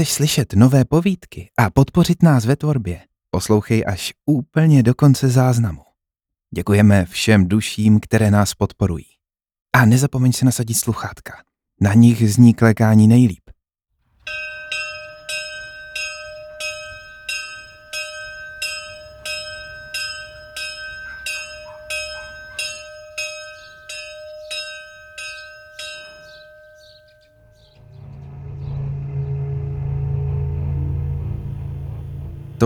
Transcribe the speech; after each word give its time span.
chceš 0.00 0.12
slyšet 0.12 0.52
nové 0.52 0.84
povídky 0.84 1.50
a 1.58 1.70
podpořit 1.70 2.22
nás 2.22 2.44
ve 2.44 2.56
tvorbě, 2.56 3.00
poslouchej 3.30 3.84
až 3.86 4.12
úplně 4.26 4.82
do 4.82 4.94
konce 4.94 5.28
záznamu. 5.28 5.82
Děkujeme 6.54 7.06
všem 7.06 7.48
duším, 7.48 8.00
které 8.00 8.30
nás 8.30 8.54
podporují. 8.54 9.04
A 9.72 9.84
nezapomeň 9.84 10.32
si 10.32 10.44
nasadit 10.44 10.74
sluchátka. 10.74 11.32
Na 11.80 11.94
nich 11.94 12.32
zní 12.32 12.54
klekání 12.54 13.08
nejlíp. 13.08 13.49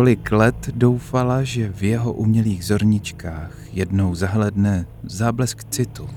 Tolik 0.04 0.32
let 0.32 0.70
doufala, 0.74 1.42
že 1.42 1.72
v 1.72 1.82
jeho 1.82 2.12
umělých 2.12 2.64
zorničkách 2.64 3.56
jednou 3.72 4.14
zahledne 4.14 4.86
záblesk 5.02 5.64
citu. 5.64 6.08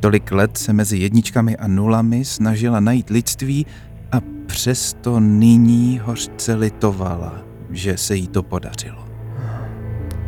Tolik 0.00 0.32
let 0.32 0.58
se 0.58 0.72
mezi 0.72 0.98
jedničkami 0.98 1.56
a 1.56 1.68
nulami 1.68 2.24
snažila 2.24 2.80
najít 2.80 3.10
lidství 3.10 3.66
a 4.12 4.16
přesto 4.46 5.20
nyní 5.20 5.98
hořce 5.98 6.54
litovala, 6.54 7.44
že 7.70 7.96
se 7.96 8.16
jí 8.16 8.28
to 8.28 8.42
podařilo. 8.42 9.04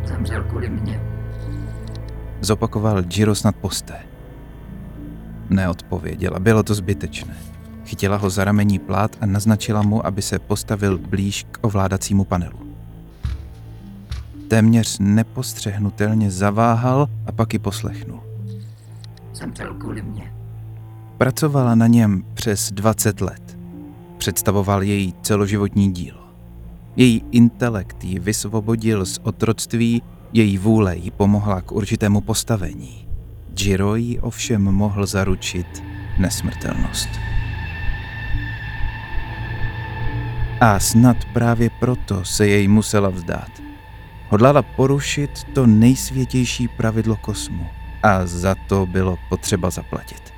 Zemřel 0.05 0.43
kvůli 0.43 0.69
mně. 0.69 1.01
Zopakoval 2.41 3.01
Giro 3.01 3.35
snad 3.35 3.55
posté. 3.55 3.99
Neodpověděla, 5.49 6.39
bylo 6.39 6.63
to 6.63 6.73
zbytečné. 6.73 7.56
Chytila 7.87 8.17
ho 8.17 8.29
za 8.29 8.43
ramení 8.43 8.79
plát 8.79 9.15
a 9.21 9.25
naznačila 9.25 9.81
mu, 9.81 10.05
aby 10.05 10.21
se 10.21 10.39
postavil 10.39 10.97
blíž 10.97 11.45
k 11.51 11.57
ovládacímu 11.61 12.23
panelu. 12.23 12.59
Téměř 14.47 14.97
nepostřehnutelně 14.99 16.31
zaváhal 16.31 17.07
a 17.25 17.31
pak 17.31 17.53
ji 17.53 17.59
poslechnul. 17.59 18.19
Zemřel 19.33 19.73
kvůli 19.73 20.01
mně. 20.01 20.33
Pracovala 21.17 21.75
na 21.75 21.87
něm 21.87 22.23
přes 22.33 22.71
20 22.71 23.21
let. 23.21 23.57
Představoval 24.17 24.83
její 24.83 25.13
celoživotní 25.21 25.91
dílo. 25.91 26.19
Její 26.95 27.23
intelekt 27.31 28.03
ji 28.03 28.19
vysvobodil 28.19 29.05
z 29.05 29.19
otroctví, 29.23 30.01
její 30.33 30.57
vůle 30.57 30.97
jí 30.97 31.11
pomohla 31.11 31.61
k 31.61 31.71
určitému 31.71 32.21
postavení. 32.21 33.07
Giro 33.53 33.95
jí 33.95 34.19
ovšem 34.19 34.61
mohl 34.61 35.05
zaručit 35.05 35.83
nesmrtelnost. 36.19 37.09
A 40.61 40.79
snad 40.79 41.17
právě 41.33 41.69
proto 41.69 42.25
se 42.25 42.47
jej 42.47 42.67
musela 42.67 43.09
vzdát. 43.09 43.51
Hodlala 44.29 44.61
porušit 44.61 45.43
to 45.53 45.67
nejsvětější 45.67 46.67
pravidlo 46.67 47.15
kosmu 47.15 47.67
a 48.03 48.25
za 48.25 48.55
to 48.67 48.85
bylo 48.85 49.17
potřeba 49.29 49.69
zaplatit. 49.69 50.33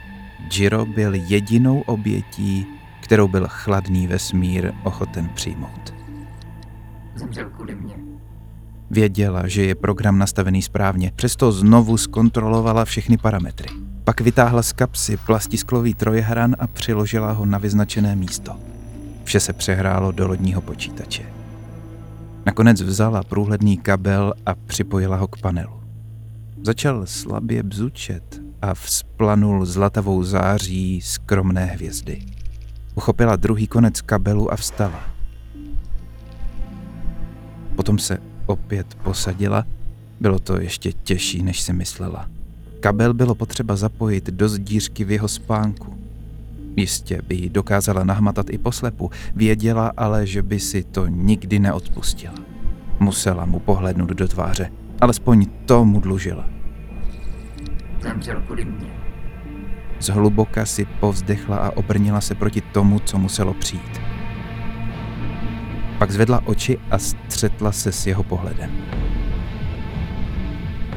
Giro 0.48 0.86
byl 0.86 1.14
jedinou 1.14 1.82
obětí, 1.82 2.68
kterou 3.02 3.28
byl 3.28 3.46
chladný 3.48 4.08
vesmír 4.08 4.74
ochoten 4.84 5.30
přijmout. 5.30 5.94
Zemřel 7.16 7.50
kvůli 7.50 7.76
mně. 7.76 7.96
Věděla, 8.92 9.48
že 9.48 9.66
je 9.66 9.76
program 9.76 10.18
nastavený 10.18 10.62
správně, 10.62 11.12
přesto 11.16 11.52
znovu 11.52 11.98
zkontrolovala 11.98 12.86
všechny 12.86 13.18
parametry. 13.18 13.70
Pak 14.04 14.22
vytáhla 14.22 14.64
z 14.64 14.74
kapsy 14.74 15.18
plastisklový 15.18 15.94
trojhran 15.94 16.56
a 16.60 16.68
přiložila 16.68 17.32
ho 17.32 17.46
na 17.46 17.58
vyznačené 17.58 18.16
místo. 18.16 18.56
Vše 19.30 19.40
se 19.40 19.54
přehrálo 19.54 20.12
do 20.12 20.28
lodního 20.28 20.62
počítače. 20.62 21.24
Nakonec 22.46 22.82
vzala 22.82 23.24
průhledný 23.24 23.78
kabel 23.78 24.34
a 24.46 24.56
připojila 24.56 25.18
ho 25.18 25.28
k 25.28 25.38
panelu. 25.38 25.74
Začal 26.64 27.06
slabě 27.06 27.64
bzučet 27.64 28.42
a 28.62 28.74
vzplanul 28.74 29.66
zlatavou 29.66 30.24
září 30.24 31.02
skromné 31.02 31.66
hvězdy. 31.66 32.26
Uchopila 32.96 33.36
druhý 33.36 33.68
konec 33.68 34.02
kabelu 34.02 34.54
a 34.54 34.56
vstala. 34.56 35.04
Potom 37.76 38.00
se 38.00 38.18
opět 38.46 38.96
posadila. 38.96 39.66
Bylo 40.20 40.40
to 40.40 40.62
ještě 40.62 40.92
těžší, 40.94 41.44
než 41.44 41.62
si 41.62 41.74
myslela. 41.74 42.30
Kabel 42.80 43.14
bylo 43.14 43.36
potřeba 43.36 43.76
zapojit 43.76 44.30
do 44.30 44.50
zdířky 44.50 45.04
v 45.04 45.12
jeho 45.12 45.28
spánku. 45.28 45.99
Jistě 46.76 47.22
by 47.28 47.36
ji 47.36 47.50
dokázala 47.50 48.04
nahmatat 48.04 48.50
i 48.50 48.58
poslepu, 48.58 49.12
věděla 49.36 49.92
ale, 49.98 50.28
že 50.28 50.42
by 50.42 50.60
si 50.60 50.84
to 50.84 51.08
nikdy 51.08 51.60
neodpustila. 51.60 52.36
Musela 53.00 53.46
mu 53.46 53.60
pohlednout 53.60 54.10
do 54.10 54.28
tváře, 54.28 54.72
alespoň 55.02 55.46
to 55.66 55.86
mu 55.86 56.00
dlužila. 56.00 56.50
Zemřel 58.02 58.42
kvůli 58.42 58.66
mně. 58.66 58.90
Zhluboka 60.00 60.66
si 60.66 60.86
povzdechla 60.86 61.58
a 61.58 61.78
obrnila 61.78 62.22
se 62.22 62.36
proti 62.36 62.62
tomu, 62.62 63.00
co 63.00 63.18
muselo 63.18 63.54
přijít. 63.54 64.02
Pak 65.98 66.12
zvedla 66.12 66.48
oči 66.48 66.78
a 66.92 66.98
střetla 66.98 67.72
se 67.72 67.92
s 67.92 68.08
jeho 68.08 68.24
pohledem. 68.24 68.72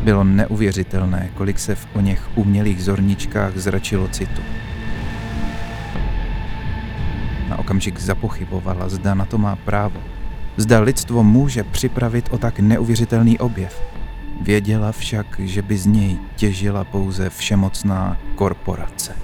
Bylo 0.03 0.25
neuvěřitelné, 0.25 1.31
kolik 1.35 1.59
se 1.59 1.75
v 1.75 1.87
o 1.95 2.01
něch 2.01 2.31
umělých 2.35 2.85
zorničkách 2.85 3.57
zračilo 3.57 4.09
citu. 4.09 4.43
Okamžik 7.73 8.01
zapochybovala, 8.01 8.85
zda 8.89 9.17
na 9.17 9.25
to 9.25 9.41
má 9.41 9.57
právo. 9.57 9.97
Zda 10.57 10.81
lidstvo 10.81 11.25
může 11.25 11.65
připravit 11.65 12.29
o 12.29 12.39
tak 12.39 12.61
neuvěřitelný 12.61 13.39
objev. 13.39 13.73
Věděla 14.43 14.93
však, 14.93 15.41
že 15.41 15.63
by 15.63 15.79
z 15.79 15.87
něj 15.87 16.19
těžila 16.37 16.85
pouze 16.85 17.31
všemocná 17.31 18.17
korporace. 18.35 19.17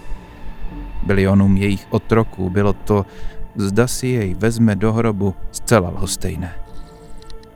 Bilionům 1.02 1.56
jejich 1.56 1.86
otroků 1.90 2.50
bylo 2.50 2.72
to, 2.72 3.06
zda 3.56 3.86
si 3.86 4.06
jej 4.06 4.34
vezme 4.34 4.76
do 4.76 4.92
hrobu, 4.92 5.34
zcela 5.52 5.90
lhostejné. 5.90 6.54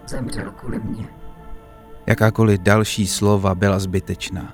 Zemřel 0.06 0.52
kvůli 0.52 0.80
mně. 0.84 1.04
Jakákoliv 2.06 2.60
další 2.60 3.06
slova 3.06 3.54
byla 3.54 3.78
zbytečná. 3.78 4.52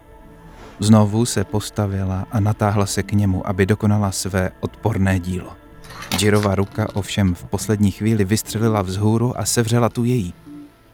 Znovu 0.79 1.27
se 1.27 1.45
postavila 1.45 2.27
a 2.31 2.41
natáhla 2.41 2.87
se 2.87 3.03
k 3.03 3.13
němu, 3.13 3.43
aby 3.43 3.67
dokonala 3.67 4.13
své 4.13 4.51
odporné 4.61 5.19
dílo. 5.19 5.68
Girova 6.17 6.55
ruka 6.55 6.97
ovšem 6.97 7.35
v 7.35 7.45
poslední 7.45 7.91
chvíli 7.91 8.25
vystřelila 8.25 8.83
vzhůru 8.83 9.39
a 9.41 9.45
sevřela 9.45 9.89
tu 9.89 10.05
její. 10.05 10.35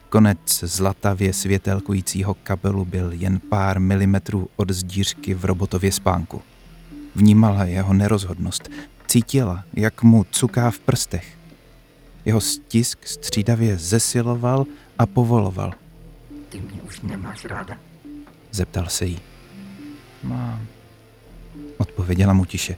Konec 0.09 0.63
zlatavě 0.63 1.33
světelkujícího 1.33 2.33
kabelu 2.33 2.85
byl 2.85 3.11
jen 3.11 3.39
pár 3.39 3.79
milimetrů 3.79 4.49
od 4.55 4.71
zdířky 4.71 5.33
v 5.33 5.45
robotově 5.45 5.91
spánku. 5.91 6.41
Vnímala 7.15 7.63
jeho 7.65 7.93
nerozhodnost, 7.93 8.69
cítila, 9.07 9.63
jak 9.73 10.03
mu 10.03 10.25
cuká 10.31 10.71
v 10.71 10.79
prstech. 10.79 11.37
Jeho 12.25 12.41
stisk 12.41 13.07
střídavě 13.07 13.77
zesiloval 13.77 14.65
a 14.99 15.05
povoloval. 15.05 15.73
Ty 16.49 16.61
mě 16.61 16.81
už 16.81 17.01
nemáš 17.01 17.45
ráda. 17.45 17.77
Zeptal 18.51 18.85
se 18.89 19.05
jí. 19.05 19.19
Mám. 20.23 20.67
Odpověděla 21.77 22.33
mu 22.33 22.45
tiše. 22.45 22.77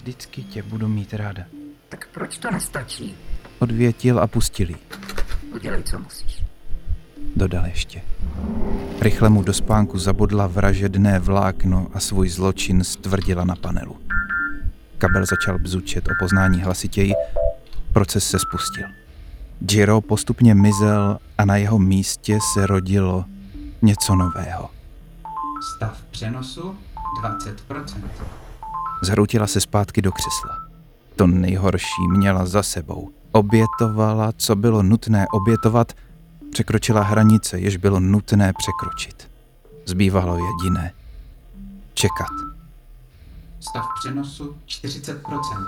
Vždycky 0.00 0.42
tě 0.42 0.62
budu 0.62 0.88
mít 0.88 1.14
ráda. 1.14 1.42
Tak 1.88 2.08
proč 2.12 2.38
to 2.38 2.50
nestačí? 2.50 3.14
Odvětil 3.58 4.20
a 4.20 4.26
pustil 4.26 4.70
jí. 4.70 4.76
Udělej, 5.54 5.82
co 5.82 5.98
musíš. 5.98 6.44
Dodal 7.36 7.66
ještě. 7.66 8.02
Rychle 9.00 9.28
mu 9.28 9.42
do 9.42 9.52
spánku 9.52 9.98
zabodla 9.98 10.46
vražedné 10.46 11.18
vlákno 11.18 11.86
a 11.94 12.00
svůj 12.00 12.28
zločin 12.28 12.84
stvrdila 12.84 13.44
na 13.44 13.56
panelu. 13.56 13.96
Kabel 14.98 15.26
začal 15.26 15.58
bzučet 15.58 16.08
o 16.08 16.12
poznání 16.20 16.62
hlasitěji, 16.62 17.12
proces 17.92 18.24
se 18.30 18.38
spustil. 18.38 18.86
Giro 19.60 20.00
postupně 20.00 20.54
mizel 20.54 21.18
a 21.38 21.44
na 21.44 21.56
jeho 21.56 21.78
místě 21.78 22.38
se 22.54 22.66
rodilo 22.66 23.24
něco 23.82 24.14
nového. 24.14 24.70
Stav 25.76 26.02
přenosu 26.10 26.76
20%. 27.22 28.49
Zhroutila 29.02 29.46
se 29.46 29.60
zpátky 29.60 30.02
do 30.02 30.12
křesla. 30.12 30.58
To 31.16 31.26
nejhorší 31.26 32.08
měla 32.08 32.46
za 32.46 32.62
sebou. 32.62 33.10
Obětovala, 33.32 34.32
co 34.36 34.56
bylo 34.56 34.82
nutné 34.82 35.26
obětovat, 35.32 35.92
překročila 36.52 37.02
hranice, 37.02 37.58
jež 37.58 37.76
bylo 37.76 38.00
nutné 38.00 38.52
překročit. 38.58 39.30
Zbývalo 39.86 40.38
jediné. 40.46 40.92
Čekat. 41.94 42.32
Stav 43.60 43.86
přenosu 44.00 44.56
40%. 44.66 45.66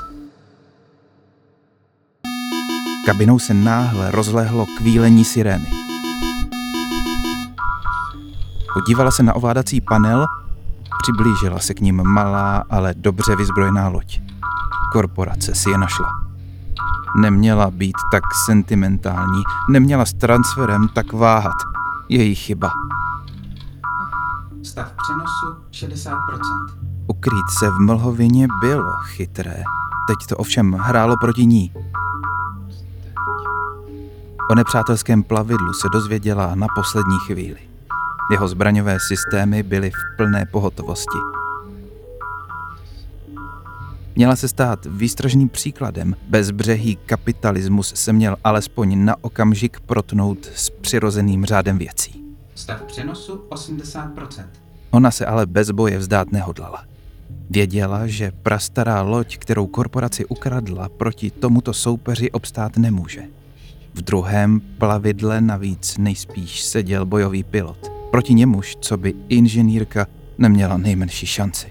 Kabinou 3.07 3.39
se 3.39 3.55
náhle 3.55 4.11
rozlehlo 4.11 4.67
kvílení 4.79 5.25
sirény. 5.25 5.67
Podívala 8.75 9.11
se 9.11 9.23
na 9.23 9.35
ovládací 9.37 9.81
panel, 9.81 10.27
přiblížila 11.03 11.59
se 11.59 11.75
k 11.75 11.81
ním 11.81 12.03
malá, 12.05 12.65
ale 12.71 12.95
dobře 12.95 13.37
vyzbrojená 13.37 13.89
loď. 13.89 14.21
korporace 14.93 15.55
si 15.55 15.71
je 15.71 15.79
našla. 15.79 16.09
Neměla 17.21 17.71
být 17.71 17.97
tak 18.13 18.23
sentimentální, 18.47 19.43
neměla 19.71 20.05
s 20.05 20.13
transferem 20.13 20.89
tak 20.95 21.13
váhat. 21.13 21.57
Její 22.09 22.35
chyba. 22.35 22.71
Stav 24.63 24.93
přenosu 25.03 25.57
60%. 25.73 26.19
Ukrýt 27.07 27.51
se 27.59 27.71
v 27.71 27.79
mlhovině 27.81 28.47
bylo 28.61 28.93
chytré. 29.03 29.63
Teď 30.07 30.17
to 30.29 30.37
ovšem 30.37 30.73
hrálo 30.73 31.17
proti 31.17 31.47
ní. 31.47 31.73
O 34.51 34.55
nepřátelském 34.55 35.23
plavidlu 35.23 35.73
se 35.73 35.89
dozvěděla 35.93 36.55
na 36.55 36.67
poslední 36.77 37.19
chvíli. 37.27 37.72
Jeho 38.31 38.49
zbraňové 38.49 38.99
systémy 39.01 39.63
byly 39.63 39.91
v 39.91 40.17
plné 40.17 40.47
pohotovosti. 40.47 41.19
Měla 44.17 44.37
se 44.37 44.49
stát 44.49 44.87
výstražným 44.91 45.49
příkladem. 45.49 46.17
Bezbřehý 46.29 46.97
kapitalismus 46.97 47.93
se 47.97 48.13
měl 48.13 48.37
alespoň 48.45 49.05
na 49.05 49.17
okamžik 49.21 49.81
protnout 49.81 50.45
s 50.55 50.71
přirozeným 50.71 51.45
řádem 51.45 51.79
věcí. 51.79 52.25
Stav 52.55 52.83
přenosu 52.83 53.45
80%. 53.51 54.45
Ona 54.91 55.11
se 55.11 55.27
ale 55.27 55.47
bez 55.47 55.71
boje 55.71 55.99
vzdát 55.99 56.33
nehodlala. 56.33 56.85
Věděla, 57.51 58.07
že 58.07 58.33
prastará 58.43 59.03
loď, 59.03 59.39
kterou 59.39 59.67
korporaci 59.67 60.25
ukradla, 60.25 60.89
proti 60.89 61.31
tomuto 61.31 61.73
soupeři 61.73 62.31
obstát 62.31 62.77
nemůže. 62.77 63.23
V 63.95 64.03
druhém 64.03 64.61
plavidle 64.61 65.41
navíc 65.41 65.99
nejspíš 65.99 66.63
seděl 66.63 67.07
bojový 67.07 67.43
pilot. 67.43 67.92
Proti 68.13 68.35
němuž, 68.35 68.77
co 68.81 68.97
by 68.97 69.15
inženýrka, 69.29 70.07
neměla 70.39 70.77
nejmenší 70.77 71.27
šanci. 71.27 71.67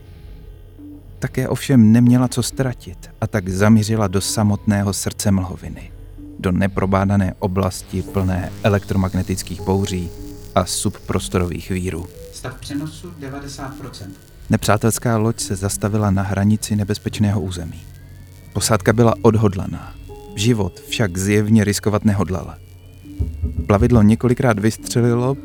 Také 1.19 1.47
ovšem 1.47 1.91
neměla 1.91 2.27
co 2.27 2.43
ztratit 2.43 3.09
a 3.21 3.27
tak 3.27 3.49
zamířila 3.49 4.07
do 4.07 4.21
samotného 4.21 4.93
srdce 4.93 5.31
mlhoviny. 5.31 5.91
Do 6.39 6.51
neprobádané 6.51 7.33
oblasti 7.39 8.01
plné 8.01 8.51
elektromagnetických 8.63 9.61
bouří 9.61 10.09
a 10.55 10.65
subprostorových 10.65 11.69
vírů. 11.69 12.05
Stav 12.33 12.59
přenosu 12.59 13.13
90%. 13.19 14.09
Nepřátelská 14.49 15.17
loď 15.17 15.39
se 15.39 15.55
zastavila 15.55 16.11
na 16.11 16.23
hranici 16.23 16.75
nebezpečného 16.75 17.41
území. 17.41 17.81
Posádka 18.53 18.93
byla 18.93 19.13
odhodlaná. 19.21 19.95
Život 20.35 20.79
však 20.89 21.17
zjevně 21.17 21.63
riskovat 21.63 22.05
nehodlala. 22.05 22.57
Plavidlo 23.67 24.01
několikrát 24.01 24.59
vystřelilo, 24.59 25.37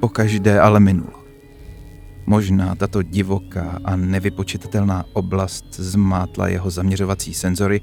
pokaždé 0.00 0.60
ale 0.60 0.80
minulo. 0.80 1.24
Možná 2.26 2.74
tato 2.74 3.02
divoká 3.02 3.80
a 3.84 3.96
nevypočitatelná 3.96 5.04
oblast 5.12 5.74
zmátla 5.74 6.48
jeho 6.48 6.70
zaměřovací 6.70 7.34
senzory, 7.34 7.80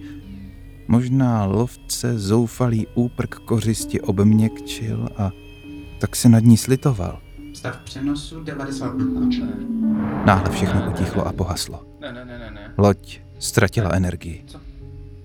možná 0.88 1.46
lovce 1.46 2.20
zoufalý 2.20 2.88
úprk 2.96 3.36
kořisti 3.36 4.02
obměkčil 4.02 5.10
a 5.18 5.32
tak 6.00 6.16
se 6.16 6.30
nad 6.30 6.44
ní 6.44 6.58
slitoval. 6.58 7.20
Stav 7.54 7.78
přenosu 7.84 8.44
90%. 8.44 10.26
Náhle 10.26 10.50
všechno 10.50 10.90
utichlo 10.90 11.28
a 11.28 11.34
pohaslo. 11.34 11.86
Ne, 12.02 12.14
ne, 12.14 12.26
ne, 12.26 12.40
ne, 12.40 12.52
ne. 12.52 12.74
Loď 12.78 13.20
ztratila 13.40 13.92
energii. 13.94 14.46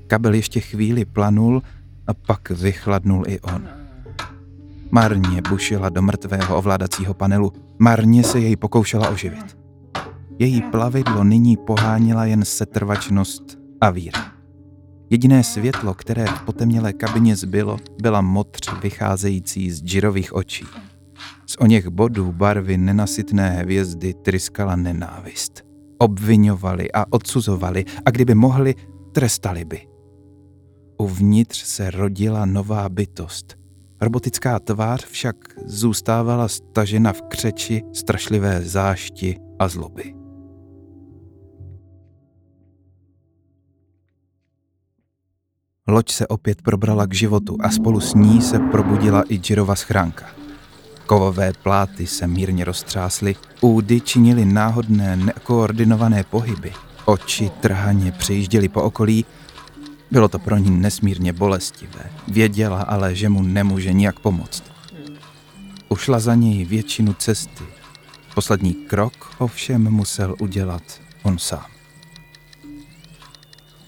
Kabel 0.07 0.35
ještě 0.35 0.61
chvíli 0.61 1.05
planul 1.05 1.63
a 2.07 2.15
pak 2.15 2.51
vychladnul 2.51 3.25
i 3.29 3.41
on. 3.41 3.80
Marně 4.91 5.43
bušila 5.49 5.89
do 5.89 6.03
mrtvého 6.03 6.57
ovládacího 6.57 7.15
panelu, 7.15 7.53
marně 7.79 8.25
se 8.25 8.41
jej 8.41 8.57
pokoušela 8.57 9.09
oživit. 9.09 9.59
Její 10.39 10.63
plavidlo 10.63 11.25
nyní 11.25 11.57
pohánila 11.57 12.25
jen 12.25 12.45
setrvačnost 12.45 13.59
a 13.81 13.91
víra. 13.91 14.33
Jediné 15.11 15.45
světlo, 15.45 15.95
které 15.95 16.27
v 16.27 16.43
potemnělé 16.43 16.93
kabině 16.93 17.37
zbylo, 17.37 17.77
byla 18.03 18.21
modř 18.21 18.73
vycházející 18.83 19.71
z 19.71 19.83
džirových 19.83 20.35
očí. 20.35 20.65
Z 21.47 21.57
o 21.59 21.67
něch 21.67 21.89
bodů 21.89 22.33
barvy 22.33 22.79
nenasytné 22.79 23.51
hvězdy 23.51 24.15
tryskala 24.15 24.77
nenávist. 24.77 25.63
Obvinovali 25.99 26.93
a 26.93 27.05
odsuzovali 27.11 27.85
a 28.07 28.11
kdyby 28.11 28.35
mohli, 28.35 28.75
trestali 29.13 29.65
by. 29.65 29.89
Uvnitř 30.99 31.65
se 31.65 31.91
rodila 31.91 32.47
nová 32.47 32.89
bytost. 32.89 33.60
Robotická 34.03 34.59
tvář 34.59 35.05
však 35.05 35.37
zůstávala 35.65 36.49
stažena 36.49 37.13
v 37.13 37.23
křeči 37.23 37.83
strašlivé 37.93 38.63
zášti 38.63 39.37
a 39.59 39.69
zloby. 39.69 40.15
Loď 45.89 46.11
se 46.11 46.27
opět 46.27 46.63
probrala 46.63 47.07
k 47.07 47.15
životu 47.15 47.57
a 47.61 47.71
spolu 47.71 48.01
s 48.01 48.15
ní 48.15 48.43
se 48.43 48.59
probudila 48.59 49.23
i 49.29 49.41
Jirova 49.49 49.75
schránka. 49.75 50.27
Kovové 51.07 51.53
pláty 51.63 52.07
se 52.07 52.27
mírně 52.27 52.65
roztřásly, 52.65 53.37
údy 53.61 54.01
činily 54.01 54.45
náhodné 54.45 55.17
nekoordinované 55.17 56.25
pohyby, 56.25 56.73
oči 57.05 57.51
trhaně 57.61 58.13
přejížděly 58.13 58.69
po 58.69 58.83
okolí 58.83 59.25
bylo 60.11 60.29
to 60.29 60.39
pro 60.39 60.57
ní 60.57 60.71
nesmírně 60.71 61.33
bolestivé. 61.33 62.11
Věděla 62.29 62.83
ale, 62.83 63.15
že 63.15 63.29
mu 63.29 63.43
nemůže 63.43 63.93
nijak 63.93 64.21
pomoct. 64.21 64.63
Ušla 65.89 66.19
za 66.19 66.35
něj 66.35 66.65
většinu 66.65 67.13
cesty. 67.13 67.65
Poslední 68.35 68.75
krok 68.75 69.35
ovšem 69.39 69.91
musel 69.91 70.37
udělat 70.41 70.83
on 71.23 71.39
sám. 71.39 71.67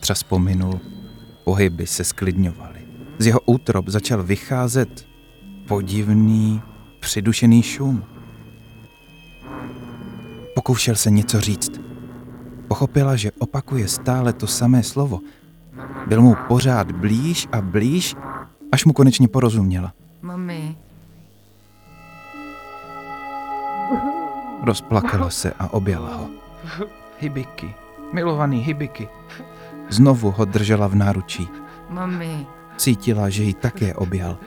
Třas 0.01 0.23
pominul, 0.23 0.81
pohyby 1.45 1.87
se 1.87 2.05
sklidňovaly. 2.05 2.81
Z 3.19 3.27
jeho 3.27 3.41
útrop 3.41 3.89
začal 3.89 4.23
vycházet 4.23 5.07
podivný, 5.69 6.63
přidušený 7.01 7.63
šum. 7.63 8.05
Pokoušel 10.55 10.97
se 10.97 11.11
něco 11.11 11.41
říct. 11.41 11.81
Pochopila, 12.69 13.17
že 13.17 13.33
opakuje 13.39 13.89
stále 13.89 14.33
to 14.33 14.47
samé 14.47 14.83
slovo– 14.83 15.21
byl 16.07 16.23
mu 16.23 16.37
pořád 16.49 16.93
blíž 16.93 17.49
a 17.53 17.61
blíž, 17.61 18.17
až 18.73 18.85
mu 18.85 18.93
konečně 18.93 19.29
porozuměla. 19.29 19.93
Mami, 20.23 20.77
Rozplakala 24.63 25.31
se 25.31 25.53
a 25.59 25.73
objala 25.73 26.15
ho. 26.17 26.27
Hybiky, 27.19 27.75
milovaný 28.13 28.61
Hybiky. 28.61 29.09
Znovu 29.89 30.31
ho 30.31 30.45
držela 30.45 30.87
v 30.87 30.95
náručí. 30.95 31.49
mami, 31.91 32.47
Cítila, 32.77 33.29
že 33.29 33.43
ji 33.43 33.55
také 33.55 33.95
objal. 33.95 34.39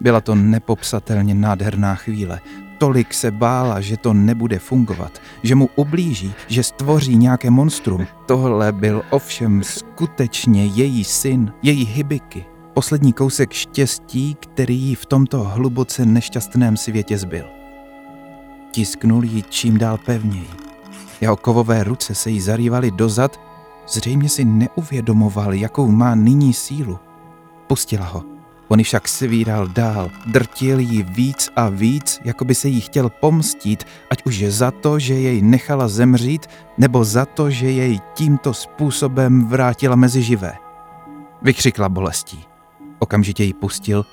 Byla 0.00 0.20
to 0.20 0.34
nepopsatelně 0.34 1.34
nádherná 1.34 1.94
chvíle. 1.94 2.40
Tolik 2.80 3.14
se 3.14 3.30
bála, 3.30 3.80
že 3.80 3.96
to 3.96 4.14
nebude 4.14 4.58
fungovat, 4.58 5.20
že 5.42 5.54
mu 5.54 5.68
ublíží, 5.76 6.32
že 6.48 6.62
stvoří 6.62 7.16
nějaké 7.16 7.50
monstrum. 7.50 8.06
Tohle 8.26 8.72
byl 8.72 9.02
ovšem 9.10 9.62
skutečně 9.62 10.66
její 10.66 11.04
syn, 11.04 11.52
její 11.62 11.84
hybiky. 11.84 12.44
Poslední 12.74 13.12
kousek 13.12 13.52
štěstí, 13.52 14.36
který 14.40 14.78
jí 14.78 14.94
v 14.94 15.06
tomto 15.06 15.44
hluboce 15.44 16.06
nešťastném 16.06 16.76
světě 16.76 17.18
zbyl. 17.18 17.44
Tisknul 18.70 19.24
ji 19.24 19.42
čím 19.42 19.78
dál 19.78 19.98
pevněji. 19.98 20.50
Jeho 21.20 21.36
kovové 21.36 21.84
ruce 21.84 22.14
se 22.14 22.30
jí 22.30 22.40
zarývaly 22.40 22.90
dozad, 22.90 23.40
zřejmě 23.88 24.28
si 24.28 24.44
neuvědomoval, 24.44 25.54
jakou 25.54 25.90
má 25.90 26.14
nyní 26.14 26.54
sílu. 26.54 26.98
Pustila 27.66 28.06
ho. 28.06 28.39
On 28.70 28.78
ji 28.78 28.84
však 28.84 29.08
svíral 29.08 29.66
dál, 29.66 30.10
drtil 30.26 30.78
ji 30.78 31.02
víc 31.02 31.50
a 31.56 31.68
víc, 31.68 32.20
jako 32.24 32.44
by 32.44 32.54
se 32.54 32.68
jí 32.68 32.80
chtěl 32.80 33.10
pomstít, 33.10 33.84
ať 34.10 34.22
už 34.24 34.36
je 34.36 34.50
za 34.50 34.70
to, 34.70 34.98
že 34.98 35.14
jej 35.14 35.42
nechala 35.42 35.88
zemřít, 35.88 36.46
nebo 36.78 37.04
za 37.04 37.26
to, 37.26 37.50
že 37.50 37.70
jej 37.70 38.00
tímto 38.14 38.54
způsobem 38.54 39.46
vrátila 39.48 39.96
mezi 39.96 40.22
živé. 40.22 40.54
Vykřikla 41.42 41.88
bolestí. 41.88 42.44
Okamžitě 42.98 43.44
ji 43.44 43.54
pustil, 43.54 44.04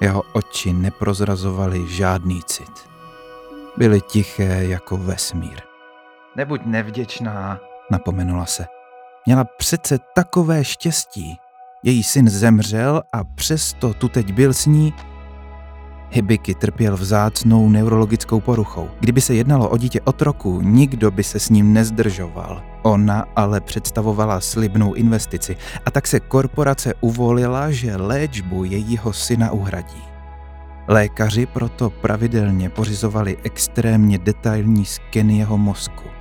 jeho 0.00 0.22
oči 0.32 0.72
neprozrazovaly 0.72 1.88
žádný 1.88 2.40
cit. 2.46 2.88
Byly 3.76 4.00
tiché 4.00 4.64
jako 4.64 4.96
vesmír. 4.96 5.60
Nebuď 6.36 6.60
nevděčná, 6.64 7.60
napomenula 7.90 8.46
se. 8.46 8.66
Měla 9.26 9.44
přece 9.44 9.98
takové 10.14 10.64
štěstí. 10.64 11.36
Její 11.86 12.02
syn 12.02 12.28
zemřel 12.28 13.02
a 13.12 13.24
přesto 13.24 13.94
tu 13.94 14.08
teď 14.08 14.32
byl 14.32 14.52
s 14.52 14.66
ní. 14.66 14.94
Hibiky 16.10 16.54
trpěl 16.54 16.96
vzácnou 16.96 17.68
neurologickou 17.68 18.40
poruchou. 18.40 18.88
Kdyby 19.00 19.20
se 19.20 19.34
jednalo 19.34 19.68
o 19.68 19.76
dítě 19.76 20.00
otroku, 20.00 20.60
nikdo 20.60 21.10
by 21.10 21.24
se 21.24 21.40
s 21.40 21.50
ním 21.50 21.72
nezdržoval. 21.72 22.62
Ona 22.82 23.24
ale 23.36 23.60
představovala 23.60 24.40
slibnou 24.40 24.94
investici 24.94 25.56
a 25.84 25.90
tak 25.90 26.06
se 26.06 26.20
korporace 26.20 26.94
uvolila, 27.00 27.70
že 27.70 27.96
léčbu 27.96 28.64
jejího 28.64 29.12
syna 29.12 29.50
uhradí. 29.50 30.02
Lékaři 30.88 31.46
proto 31.46 31.90
pravidelně 31.90 32.70
pořizovali 32.70 33.36
extrémně 33.42 34.18
detailní 34.18 34.84
skeny 34.84 35.38
jeho 35.38 35.58
mozku. 35.58 36.15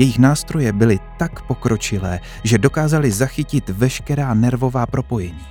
Jejich 0.00 0.18
nástroje 0.18 0.72
byly 0.72 0.98
tak 1.16 1.42
pokročilé, 1.42 2.20
že 2.44 2.58
dokázali 2.58 3.10
zachytit 3.10 3.68
veškerá 3.68 4.34
nervová 4.34 4.86
propojení. 4.86 5.46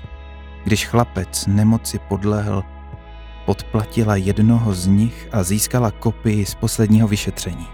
Když 0.63 0.85
chlapec 0.85 1.47
nemoci 1.47 1.99
podlehl, 1.99 2.63
podplatila 3.45 4.15
jednoho 4.15 4.73
z 4.73 4.87
nich 4.87 5.29
a 5.31 5.43
získala 5.43 5.91
kopii 5.91 6.45
z 6.45 6.55
posledního 6.55 7.07
vyšetření. 7.07 7.67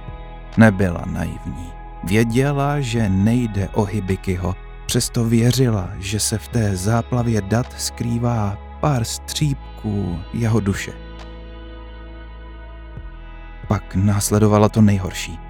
Nebyla 0.58 1.04
naivní. 1.06 1.72
Věděla, 2.04 2.80
že 2.80 3.10
nejde 3.10 3.70
o 3.70 3.84
Hibikyho, 3.84 4.56
přesto 4.86 5.26
věřila, 5.26 5.90
že 6.00 6.20
se 6.20 6.38
v 6.38 6.48
té 6.48 6.76
záplavě 6.76 7.42
dat 7.42 7.74
skrývá 7.78 8.58
pár 8.80 9.04
střípků 9.04 10.20
jeho 10.34 10.60
duše. 10.60 10.92
Pak 13.68 13.96
následovalo 13.96 14.70
to 14.70 14.82
nejhorší. 14.82 15.45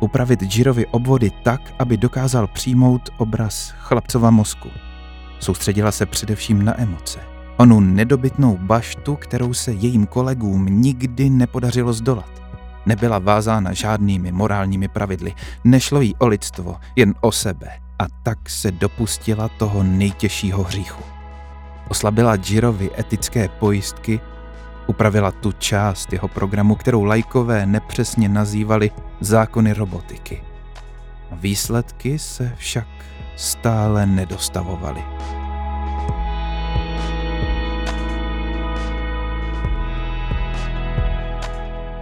Upravit 0.00 0.42
Jirovi 0.56 0.86
obvody 0.86 1.30
tak, 1.42 1.60
aby 1.78 1.96
dokázal 1.96 2.46
přijmout 2.46 3.10
obraz 3.18 3.74
chlapcova 3.78 4.30
mozku. 4.30 4.68
Soustředila 5.40 5.92
se 5.92 6.06
především 6.06 6.64
na 6.64 6.80
emoce. 6.80 7.20
Onu 7.56 7.80
nedobytnou 7.80 8.58
baštu, 8.60 9.16
kterou 9.16 9.54
se 9.54 9.72
jejím 9.72 10.06
kolegům 10.06 10.66
nikdy 10.66 11.30
nepodařilo 11.30 11.92
zdolat. 11.92 12.42
Nebyla 12.86 13.18
vázána 13.18 13.72
žádnými 13.72 14.32
morálními 14.32 14.88
pravidly, 14.88 15.34
nešlo 15.64 16.00
jí 16.00 16.14
o 16.18 16.26
lidstvo, 16.26 16.76
jen 16.96 17.14
o 17.20 17.32
sebe. 17.32 17.68
A 17.98 18.04
tak 18.22 18.50
se 18.50 18.72
dopustila 18.72 19.48
toho 19.48 19.82
nejtěžšího 19.82 20.62
hříchu. 20.62 21.02
Oslabila 21.88 22.36
Jirovi 22.48 22.90
etické 22.98 23.48
pojistky, 23.48 24.20
upravila 24.86 25.30
tu 25.32 25.52
část 25.52 26.12
jeho 26.12 26.28
programu, 26.28 26.74
kterou 26.74 27.04
lajkové 27.04 27.66
nepřesně 27.66 28.28
nazývali 28.28 28.90
zákony 29.20 29.72
robotiky. 29.72 30.42
Výsledky 31.32 32.18
se 32.18 32.52
však 32.56 32.86
stále 33.36 34.06
nedostavovaly. 34.06 35.04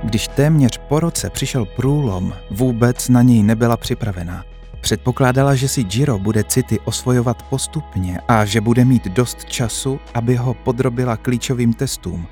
Když 0.02 0.28
téměř 0.28 0.78
po 0.88 1.00
roce 1.00 1.30
přišel 1.30 1.64
průlom, 1.64 2.34
vůbec 2.50 3.08
na 3.08 3.22
něj 3.22 3.42
nebyla 3.42 3.76
připravená. 3.76 4.44
Předpokládala, 4.80 5.54
že 5.54 5.68
si 5.68 5.86
Jiro 5.92 6.18
bude 6.18 6.44
city 6.44 6.80
osvojovat 6.80 7.42
postupně 7.42 8.20
a 8.28 8.44
že 8.44 8.60
bude 8.60 8.84
mít 8.84 9.04
dost 9.08 9.44
času, 9.44 10.00
aby 10.14 10.36
ho 10.36 10.54
podrobila 10.54 11.16
klíčovým 11.16 11.72
testům. 11.72 12.26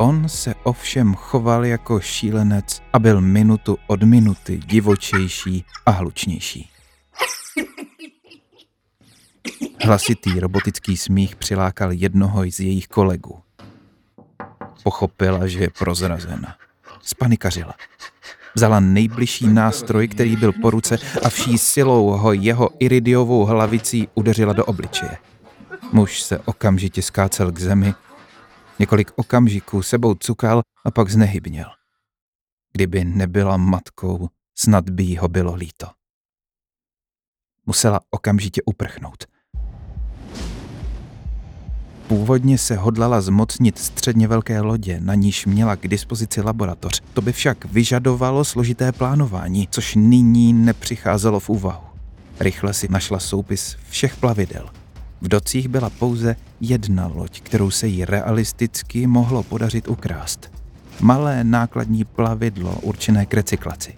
On 0.00 0.28
se 0.28 0.54
ovšem 0.62 1.14
choval 1.14 1.64
jako 1.64 2.00
šílenec 2.00 2.82
a 2.92 2.98
byl 2.98 3.20
minutu 3.20 3.78
od 3.86 4.02
minuty 4.02 4.60
divočejší 4.66 5.64
a 5.86 5.90
hlučnější. 5.90 6.70
Hlasitý 9.84 10.40
robotický 10.40 10.96
smích 10.96 11.36
přilákal 11.36 11.92
jednoho 11.92 12.44
z 12.50 12.60
jejich 12.60 12.88
kolegů. 12.88 13.38
Pochopila, 14.82 15.46
že 15.46 15.58
je 15.58 15.70
prozrazena. 15.78 16.56
Spanikařila. 17.02 17.74
Vzala 18.54 18.80
nejbližší 18.80 19.46
nástroj, 19.46 20.08
který 20.08 20.36
byl 20.36 20.52
po 20.52 20.70
ruce 20.70 20.98
a 21.24 21.28
vší 21.28 21.58
silou 21.58 22.06
ho 22.06 22.32
jeho 22.32 22.70
iridiovou 22.78 23.44
hlavicí 23.44 24.08
udeřila 24.14 24.52
do 24.52 24.64
obličeje. 24.64 25.16
Muž 25.92 26.22
se 26.22 26.38
okamžitě 26.38 27.02
skácel 27.02 27.52
k 27.52 27.58
zemi, 27.58 27.94
několik 28.80 29.10
okamžiků 29.16 29.82
sebou 29.82 30.14
cukal 30.14 30.62
a 30.84 30.90
pak 30.90 31.10
znehybněl. 31.10 31.66
Kdyby 32.72 33.04
nebyla 33.04 33.56
matkou, 33.56 34.28
snad 34.58 34.90
by 34.90 35.02
jí 35.02 35.16
ho 35.16 35.28
bylo 35.28 35.54
líto. 35.54 35.86
Musela 37.66 38.00
okamžitě 38.10 38.62
uprchnout. 38.66 39.24
Původně 42.08 42.58
se 42.58 42.76
hodlala 42.76 43.20
zmocnit 43.20 43.78
středně 43.78 44.28
velké 44.28 44.60
lodě, 44.60 45.00
na 45.00 45.14
níž 45.14 45.46
měla 45.46 45.76
k 45.76 45.88
dispozici 45.88 46.40
laboratoř. 46.40 47.02
To 47.14 47.22
by 47.22 47.32
však 47.32 47.64
vyžadovalo 47.64 48.44
složité 48.44 48.92
plánování, 48.92 49.68
což 49.70 49.94
nyní 49.94 50.52
nepřicházelo 50.52 51.40
v 51.40 51.48
úvahu. 51.48 51.86
Rychle 52.40 52.74
si 52.74 52.88
našla 52.88 53.18
soupis 53.18 53.76
všech 53.88 54.16
plavidel. 54.16 54.79
V 55.20 55.28
docích 55.28 55.68
byla 55.68 55.90
pouze 55.90 56.36
jedna 56.60 57.06
loď, 57.06 57.40
kterou 57.40 57.70
se 57.70 57.86
jí 57.86 58.04
realisticky 58.04 59.06
mohlo 59.06 59.42
podařit 59.42 59.88
ukrást. 59.88 60.52
Malé 61.00 61.44
nákladní 61.44 62.04
plavidlo 62.04 62.78
určené 62.82 63.26
k 63.26 63.34
recyklaci. 63.34 63.94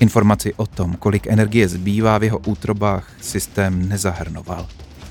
Informaci 0.00 0.54
o 0.54 0.66
tom, 0.66 0.94
kolik 0.94 1.26
energie 1.26 1.68
zbývá 1.68 2.18
v 2.18 2.24
jeho 2.24 2.38
útrobách, 2.38 3.12
systém 3.20 3.88
nezahrnoval. 3.88 4.66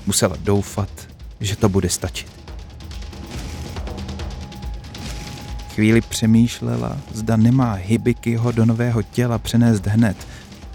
Musela 0.06 0.36
doufat, 0.40 1.08
že 1.40 1.56
to 1.56 1.68
bude 1.68 1.88
stačit. 1.88 2.28
Chvíli 5.74 6.00
přemýšlela, 6.00 6.98
zda 7.14 7.36
nemá 7.36 7.72
Hibikyho 7.72 8.52
do 8.52 8.66
nového 8.66 9.02
těla 9.02 9.38
přenést 9.38 9.86
hned. 9.86 10.16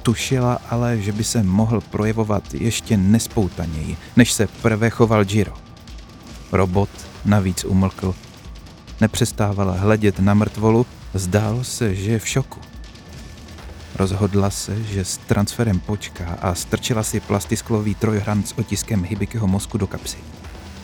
Tušila 0.04 0.60
ale, 0.70 1.00
že 1.00 1.12
by 1.12 1.24
se 1.24 1.44
mohl 1.44 1.82
projevovat 1.82 2.54
ještě 2.54 2.98
nespoutaněji, 2.98 3.98
než 4.16 4.32
se 4.32 4.48
prvé 4.48 4.90
choval 4.90 5.26
Jiro. 5.28 5.54
Robot 6.52 6.90
navíc 7.26 7.64
umlkl. 7.64 8.16
Nepřestávala 9.02 9.74
hledět 9.74 10.20
na 10.20 10.34
mrtvolu, 10.34 10.86
zdálo 11.14 11.64
se, 11.64 11.96
že 11.96 12.12
je 12.12 12.20
v 12.20 12.28
šoku. 12.28 12.60
Rozhodla 13.96 14.50
se, 14.50 14.84
že 14.84 15.06
s 15.06 15.18
transferem 15.18 15.80
počká 15.80 16.38
a 16.42 16.56
strčila 16.56 17.04
si 17.04 17.20
plastisklový 17.20 17.96
trojhran 17.96 18.44
s 18.44 18.58
otiskem 18.58 19.04
Hibikyho 19.04 19.48
mozku 19.48 19.78
do 19.78 19.88
kapsy. 19.88 20.18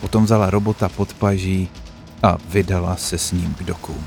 Potom 0.02 0.24
vzala 0.24 0.50
robota 0.50 0.90
pod 0.90 1.14
paží 1.14 1.70
a 2.24 2.38
vydala 2.50 2.96
se 2.96 3.18
s 3.18 3.32
ním 3.32 3.54
k 3.54 3.64
dokům. 3.64 4.06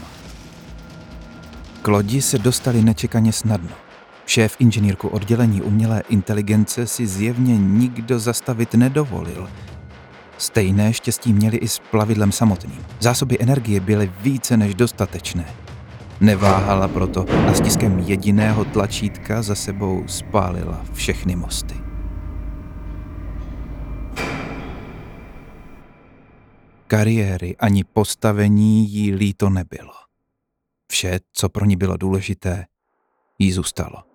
K 1.82 1.88
lodi 1.88 2.22
se 2.22 2.38
dostali 2.38 2.82
nečekaně 2.82 3.32
snadno. 3.32 3.81
Šéf 4.32 4.56
inženýrku 4.58 5.08
oddělení 5.08 5.62
umělé 5.62 6.02
inteligence 6.08 6.86
si 6.86 7.06
zjevně 7.06 7.58
nikdo 7.58 8.18
zastavit 8.18 8.74
nedovolil. 8.74 9.48
Stejné 10.38 10.92
štěstí 10.92 11.32
měli 11.32 11.56
i 11.56 11.68
s 11.68 11.78
plavidlem 11.78 12.32
samotným. 12.32 12.84
Zásoby 13.00 13.38
energie 13.40 13.80
byly 13.80 14.12
více 14.20 14.56
než 14.56 14.74
dostatečné. 14.74 15.54
Neváhala 16.20 16.88
proto 16.88 17.26
a 17.48 17.54
stiskem 17.54 17.98
jediného 17.98 18.64
tlačítka 18.64 19.42
za 19.42 19.54
sebou 19.54 20.04
spálila 20.06 20.84
všechny 20.92 21.36
mosty. 21.36 21.74
kariéry 26.86 27.56
ani 27.56 27.84
postavení 27.84 28.92
jí 28.92 29.14
líto 29.14 29.50
nebylo. 29.50 29.92
Vše, 30.90 31.20
co 31.32 31.48
pro 31.48 31.64
ní 31.64 31.76
bylo 31.76 31.96
důležité, 31.96 32.66
jí 33.38 33.52
zůstalo. 33.52 34.11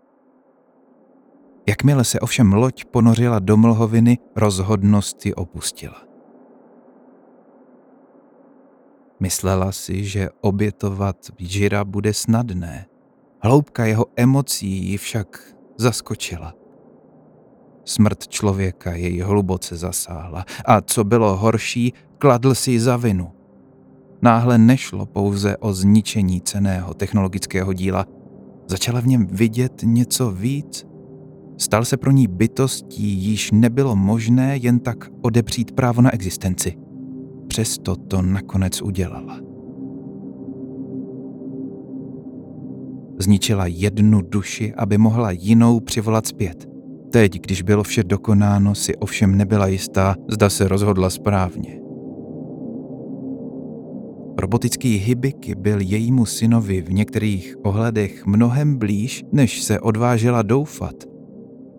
Jakmile 1.70 2.04
se 2.04 2.20
ovšem 2.20 2.54
loď 2.54 2.86
ponořila 2.86 3.40
do 3.40 3.58
mlhoviny, 3.58 4.18
rozhodnost 4.36 5.26
ji 5.26 5.34
opustila. 5.34 6.02
Myslela 9.20 9.72
si, 9.72 10.04
že 10.04 10.30
obětovat 10.42 11.18
Žira 11.38 11.86
bude 11.86 12.14
snadné. 12.14 12.86
Hloubka 13.42 13.86
jeho 13.86 14.06
emocí 14.16 14.86
ji 14.86 14.98
však 14.98 15.54
zaskočila. 15.78 16.54
Smrt 17.86 18.28
člověka 18.28 18.94
jej 18.94 19.20
hluboce 19.20 19.76
zasáhla 19.76 20.46
a 20.66 20.82
co 20.82 21.04
bylo 21.04 21.38
horší, 21.38 21.94
kladl 22.18 22.56
si 22.56 22.80
za 22.80 22.98
vinu. 22.98 23.32
Náhle 24.22 24.58
nešlo 24.58 25.06
pouze 25.06 25.58
o 25.58 25.74
zničení 25.74 26.42
ceného 26.42 26.94
technologického 26.94 27.74
díla, 27.74 28.06
začala 28.68 29.00
v 29.00 29.08
něm 29.08 29.28
vidět 29.28 29.82
něco 29.84 30.32
víc. 30.32 30.87
Stal 31.58 31.86
se 31.86 31.98
pro 31.98 32.12
ní 32.12 32.28
bytostí, 32.28 33.04
již 33.04 33.52
nebylo 33.52 33.96
možné 33.96 34.58
jen 34.58 34.80
tak 34.80 35.10
odepřít 35.22 35.72
právo 35.72 36.02
na 36.02 36.14
existenci. 36.14 36.74
Přesto 37.48 37.96
to 37.96 38.22
nakonec 38.22 38.82
udělala. 38.82 39.40
Zničila 43.20 43.68
jednu 43.68 44.22
duši, 44.22 44.74
aby 44.74 44.98
mohla 44.98 45.32
jinou 45.32 45.80
přivolat 45.80 46.28
zpět. 46.28 46.68
Teď, 47.12 47.42
když 47.42 47.62
bylo 47.62 47.84
vše 47.84 48.04
dokonáno, 48.04 48.76
si 48.76 48.96
ovšem 48.96 49.38
nebyla 49.38 49.68
jistá, 49.68 50.16
zda 50.28 50.50
se 50.50 50.68
rozhodla 50.68 51.10
správně. 51.10 51.80
Robotický 54.40 54.98
Hibiky 54.98 55.56
byl 55.56 55.82
jejímu 55.82 56.26
synovi 56.26 56.82
v 56.82 56.94
některých 56.94 57.56
ohledech 57.64 58.26
mnohem 58.26 58.78
blíž, 58.78 59.24
než 59.32 59.64
se 59.64 59.80
odvážela 59.80 60.42
doufat. 60.42 61.17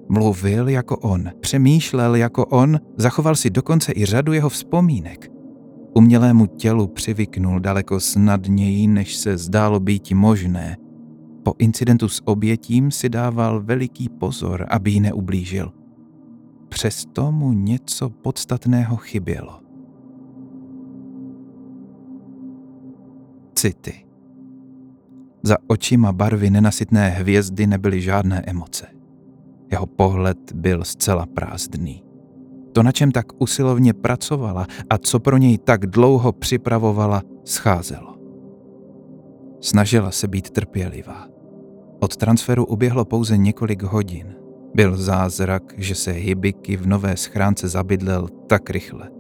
Mluvil 0.09 0.69
jako 0.69 0.97
on, 0.97 1.31
přemýšlel 1.41 2.15
jako 2.15 2.47
on, 2.47 2.81
zachoval 2.97 3.37
si 3.37 3.50
dokonce 3.50 3.93
i 3.97 4.05
řadu 4.05 4.33
jeho 4.33 4.49
vzpomínek. 4.49 5.31
Umělému 5.95 6.47
tělu 6.47 6.87
přivyknul 6.87 7.61
daleko 7.61 8.00
snadněji, 8.00 8.87
než 8.87 9.17
se 9.17 9.37
zdálo 9.37 9.81
být 9.81 10.12
možné. 10.12 10.77
Po 11.43 11.55
incidentu 11.59 12.09
s 12.09 12.23
obětím 12.25 12.91
si 12.91 13.09
dával 13.09 13.62
veliký 13.62 14.09
pozor, 14.09 14.67
aby 14.71 14.91
jí 14.91 15.00
neublížil. 15.00 15.73
Přesto 16.69 17.33
mu 17.33 17.53
něco 17.53 18.11
podstatného 18.11 18.97
chybělo. 18.97 19.61
City. 23.55 24.05
Za 25.43 25.57
očima 25.67 26.12
barvy 26.12 26.50
nenasytné 26.50 27.09
hvězdy 27.09 27.67
nebyly 27.67 28.00
žádné 28.00 28.43
emoce. 28.47 28.98
Jeho 29.71 29.87
pohled 29.87 30.53
byl 30.55 30.85
zcela 30.85 31.27
prázdný. 31.27 32.03
To, 32.73 32.83
na 32.83 32.93
čem 32.93 33.13
tak 33.13 33.27
usilovně 33.39 33.93
pracovala 33.93 34.67
a 34.91 34.99
co 34.99 35.21
pro 35.21 35.37
něj 35.37 35.59
tak 35.59 35.87
dlouho 35.87 36.33
připravovala, 36.33 37.23
scházelo. 37.45 38.15
Snažila 39.61 40.11
se 40.11 40.29
být 40.29 40.51
trpělivá. 40.51 41.27
Od 42.01 42.17
transferu 42.17 42.65
uběhlo 42.67 43.05
pouze 43.05 43.37
několik 43.37 43.83
hodin. 43.83 44.35
Byl 44.75 44.97
zázrak, 44.97 45.63
že 45.77 45.95
se 45.95 46.11
Hibiky 46.11 46.77
v 46.77 46.87
nové 46.87 47.17
schránce 47.17 47.69
zabydlel 47.69 48.29
tak 48.47 48.71
rychle. 48.71 49.11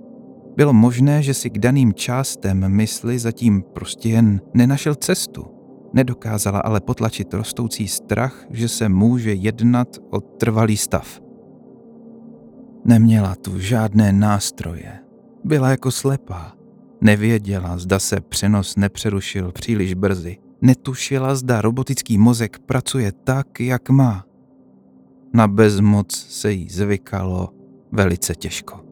Bylo 0.56 0.72
možné, 0.72 1.22
že 1.22 1.34
si 1.34 1.50
k 1.50 1.58
daným 1.58 1.94
částem 1.94 2.68
mysli 2.68 3.18
zatím 3.18 3.62
prostě 3.62 4.08
jen 4.08 4.40
nenašel 4.54 4.94
cestu. 4.94 5.57
Nedokázala 5.92 6.60
ale 6.60 6.80
potlačit 6.80 7.34
rostoucí 7.34 7.88
strach, 7.88 8.44
že 8.50 8.68
se 8.68 8.88
může 8.88 9.34
jednat 9.34 9.88
o 10.10 10.20
trvalý 10.20 10.76
stav. 10.76 11.20
Neměla 12.84 13.34
tu 13.34 13.58
žádné 13.58 14.12
nástroje. 14.12 14.98
Byla 15.44 15.70
jako 15.70 15.90
slepá. 15.90 16.52
Nevěděla, 17.00 17.78
zda 17.78 17.98
se 17.98 18.20
přenos 18.20 18.76
nepřerušil 18.76 19.52
příliš 19.52 19.94
brzy. 19.94 20.38
Netušila, 20.62 21.34
zda 21.34 21.60
robotický 21.60 22.18
mozek 22.18 22.58
pracuje 22.58 23.12
tak, 23.24 23.60
jak 23.60 23.90
má. 23.90 24.24
Na 25.34 25.48
bezmoc 25.48 26.12
se 26.12 26.52
jí 26.52 26.68
zvykalo 26.68 27.48
velice 27.92 28.34
těžko. 28.34 28.87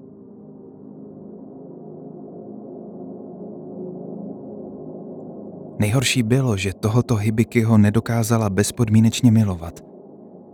Nejhorší 5.79 6.23
bylo, 6.23 6.57
že 6.57 6.75
tohoto 6.75 7.17
Hibikyho 7.17 7.79
nedokázala 7.79 8.51
bezpodmínečně 8.51 9.31
milovat. 9.31 9.81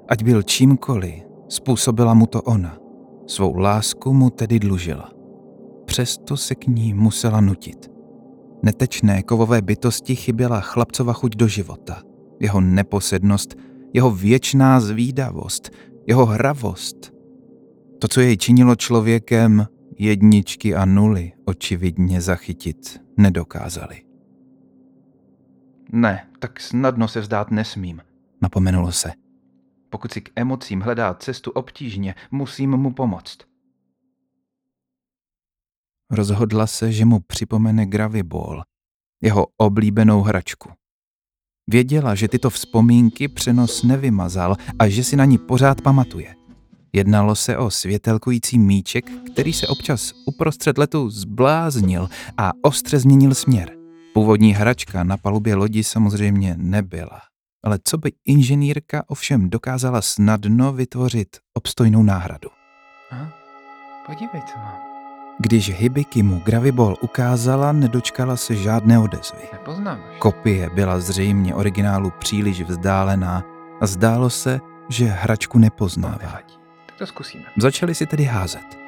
Ať 0.09 0.25
byl 0.25 0.43
čímkoliv, 0.43 1.23
způsobila 1.49 2.15
mu 2.15 2.27
to 2.27 2.43
ona. 2.43 2.79
Svou 3.27 3.57
lásku 3.57 4.13
mu 4.13 4.31
tedy 4.31 4.59
dlužila. 4.59 5.13
Přesto 5.85 6.37
se 6.37 6.55
k 6.55 6.67
ní 6.67 6.95
musela 6.95 7.41
nutit. 7.41 7.91
Netečné 8.63 9.23
kovové 9.23 9.63
bytosti 9.63 10.17
chyběla 10.17 10.61
chlapcova 10.61 11.13
chuť 11.13 11.37
do 11.37 11.49
života, 11.49 12.03
jeho 12.41 12.61
neposednost, 12.61 13.55
jeho 13.95 14.11
věčná 14.11 14.81
zvídavost, 14.81 15.71
jeho 16.07 16.27
hravost. 16.27 17.13
To, 17.99 18.09
co 18.09 18.21
jej 18.21 18.37
činilo 18.37 18.77
člověkem, 18.77 19.67
jedničky 19.99 20.75
a 20.75 20.85
nuly 20.85 21.33
očividně 21.45 22.21
zachytit 22.21 23.01
nedokázali. 23.17 24.12
Ne, 25.93 26.29
tak 26.39 26.61
snadno 26.61 27.09
se 27.09 27.21
vzdát 27.21 27.51
nesmím, 27.51 28.03
napomenulo 28.43 28.93
se. 28.93 29.13
Pokud 29.91 30.13
si 30.13 30.21
k 30.21 30.31
emocím 30.37 30.81
hledá 30.81 31.15
cestu 31.15 31.51
obtížně, 31.51 32.15
musím 32.31 32.71
mu 32.71 32.93
pomoct. 32.93 33.39
Rozhodla 36.11 36.67
se, 36.67 36.93
že 36.93 37.05
mu 37.05 37.21
připomene 37.21 37.87
Graviball, 37.87 38.63
jeho 39.23 39.47
oblíbenou 39.57 40.23
hračku. 40.23 40.71
Věděla, 41.71 42.15
že 42.15 42.29
tyto 42.29 42.51
vzpomínky 42.51 43.29
přenos 43.29 43.83
nevymazal 43.83 44.57
a 44.79 44.89
že 44.89 45.05
si 45.05 45.17
na 45.17 45.25
ní 45.25 45.39
pořád 45.39 45.81
pamatuje. 45.81 46.35
Jednalo 46.93 47.35
se 47.35 47.57
o 47.57 47.71
světelkující 47.71 48.59
míček, 48.59 49.11
který 49.33 49.53
se 49.53 49.67
občas 49.67 50.13
uprostřed 50.27 50.79
letu 50.79 51.11
zbláznil 51.11 52.09
a 52.39 52.53
ostře 52.63 52.99
změnil 52.99 53.35
směr. 53.35 53.82
Původní 54.15 54.53
hračka 54.53 55.05
na 55.05 55.17
palubě 55.17 55.55
lodi 55.55 55.85
samozřejmě 55.85 56.55
nebyla, 56.59 57.21
ale 57.65 57.79
co 57.85 57.99
by 57.99 58.13
inženýrka 58.25 59.05
ovšem 59.07 59.51
dokázala 59.51 60.03
snadno 60.03 60.73
vytvořit 60.73 61.29
obstojnou 61.55 62.03
náhradu. 62.03 62.49
Aha, 63.11 63.33
podívej, 64.07 64.43
co 64.53 64.59
mám. 64.59 64.79
Když 65.39 65.71
Hibiki 65.71 66.23
mu 66.23 66.39
Gravibol 66.39 66.97
ukázala, 67.01 67.73
nedočkala 67.73 68.37
se 68.37 68.57
žádné 68.57 68.99
odezvy. 68.99 69.43
Nepoznáš. 69.53 69.99
Kopie 70.19 70.71
byla 70.71 71.01
zřejmě 71.01 71.55
originálu 71.55 72.13
příliš 72.19 72.63
vzdálená 72.63 73.43
a 73.81 73.87
zdálo 73.87 74.31
se, 74.31 74.61
že 74.89 75.05
hračku 75.05 75.59
nepoznává. 75.59 76.41
Tak 76.87 76.99
to 76.99 77.07
zkusíme. 77.07 77.45
Začali 77.59 77.95
si 77.95 78.07
tedy 78.07 78.25
házet. 78.25 78.79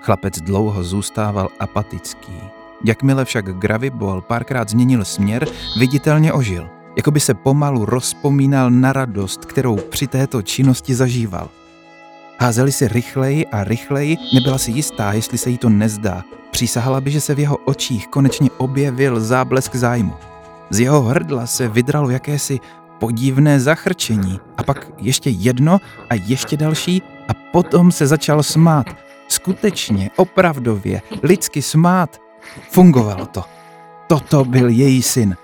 Chlapec 0.00 0.38
dlouho 0.38 0.84
zůstával 0.84 1.48
apatický. 1.58 2.63
Jakmile 2.84 3.24
však 3.24 3.58
Gravibol 3.58 4.20
párkrát 4.20 4.68
změnil 4.68 5.04
směr, 5.04 5.48
viditelně 5.78 6.32
ožil. 6.32 6.68
Jako 6.96 7.10
by 7.10 7.20
se 7.20 7.34
pomalu 7.34 7.84
rozpomínal 7.84 8.70
na 8.70 8.92
radost, 8.92 9.44
kterou 9.44 9.76
při 9.76 10.06
této 10.06 10.42
činnosti 10.42 10.94
zažíval. 10.94 11.48
Házeli 12.40 12.72
si 12.72 12.88
rychleji 12.88 13.46
a 13.46 13.64
rychleji, 13.64 14.16
nebyla 14.34 14.58
si 14.58 14.70
jistá, 14.70 15.12
jestli 15.12 15.38
se 15.38 15.50
jí 15.50 15.58
to 15.58 15.68
nezdá. 15.68 16.22
Přísahala 16.50 17.00
by, 17.00 17.10
že 17.10 17.20
se 17.20 17.34
v 17.34 17.38
jeho 17.38 17.56
očích 17.56 18.08
konečně 18.08 18.50
objevil 18.58 19.20
záblesk 19.20 19.74
zájmu. 19.74 20.12
Z 20.70 20.80
jeho 20.80 21.02
hrdla 21.02 21.46
se 21.46 21.68
vydralo 21.68 22.10
jakési 22.10 22.60
podivné 22.98 23.60
zachrčení 23.60 24.40
a 24.56 24.62
pak 24.62 24.86
ještě 24.98 25.30
jedno 25.30 25.80
a 26.10 26.14
ještě 26.14 26.56
další 26.56 27.02
a 27.28 27.34
potom 27.52 27.92
se 27.92 28.06
začal 28.06 28.42
smát. 28.42 28.86
Skutečně, 29.28 30.10
opravdově, 30.16 31.02
lidsky 31.22 31.62
smát. 31.62 32.23
Fungovalo 32.70 33.26
to. 33.26 33.44
Toto 34.08 34.44
byl 34.44 34.68
její 34.68 35.02
syn. 35.02 35.36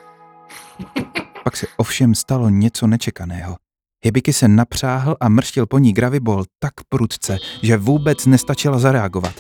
Pak 1.45 1.57
se 1.57 1.67
ovšem 1.77 2.15
stalo 2.15 2.49
něco 2.49 2.87
nečekaného. 2.87 3.57
Hibiky 4.05 4.33
se 4.33 4.49
napřáhl 4.49 5.17
a 5.21 5.29
mrštil 5.29 5.67
po 5.67 5.79
ní 5.79 5.93
Gravibol 5.93 6.45
tak 6.59 6.73
prudce, 6.89 7.39
že 7.63 7.77
vůbec 7.77 8.27
nestačila 8.27 8.79
zareagovat. 8.79 9.35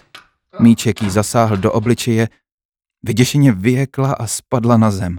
Míček 0.60 1.02
jí 1.02 1.10
zasáhl 1.10 1.56
do 1.56 1.72
obličeje, 1.72 2.28
vyděšeně 3.02 3.52
vyjekla 3.52 4.12
a 4.12 4.26
spadla 4.26 4.76
na 4.76 4.90
zem. 4.90 5.18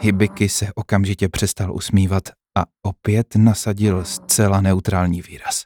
Hibiky 0.00 0.48
se 0.48 0.66
okamžitě 0.74 1.28
přestal 1.28 1.74
usmívat 1.74 2.22
a 2.58 2.64
opět 2.82 3.36
nasadil 3.36 4.04
zcela 4.04 4.60
neutrální 4.60 5.22
výraz. 5.22 5.64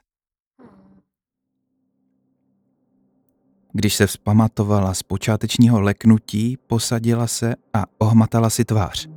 Když 3.73 3.95
se 3.95 4.07
vzpamatovala 4.07 4.93
z 4.93 5.03
počátečního 5.03 5.81
leknutí, 5.81 6.57
posadila 6.67 7.27
se 7.27 7.55
a 7.73 7.85
ohmatala 7.97 8.49
si 8.49 8.65
tvář. 8.65 9.09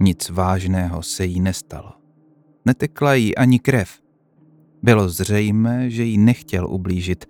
Nic 0.00 0.30
vážného 0.30 1.02
se 1.02 1.24
jí 1.24 1.40
nestalo. 1.40 1.92
Netekla 2.64 3.14
jí 3.14 3.36
ani 3.36 3.58
krev. 3.58 4.00
Bylo 4.82 5.08
zřejmé, 5.08 5.90
že 5.90 6.04
jí 6.04 6.18
nechtěl 6.18 6.66
ublížit. 6.70 7.24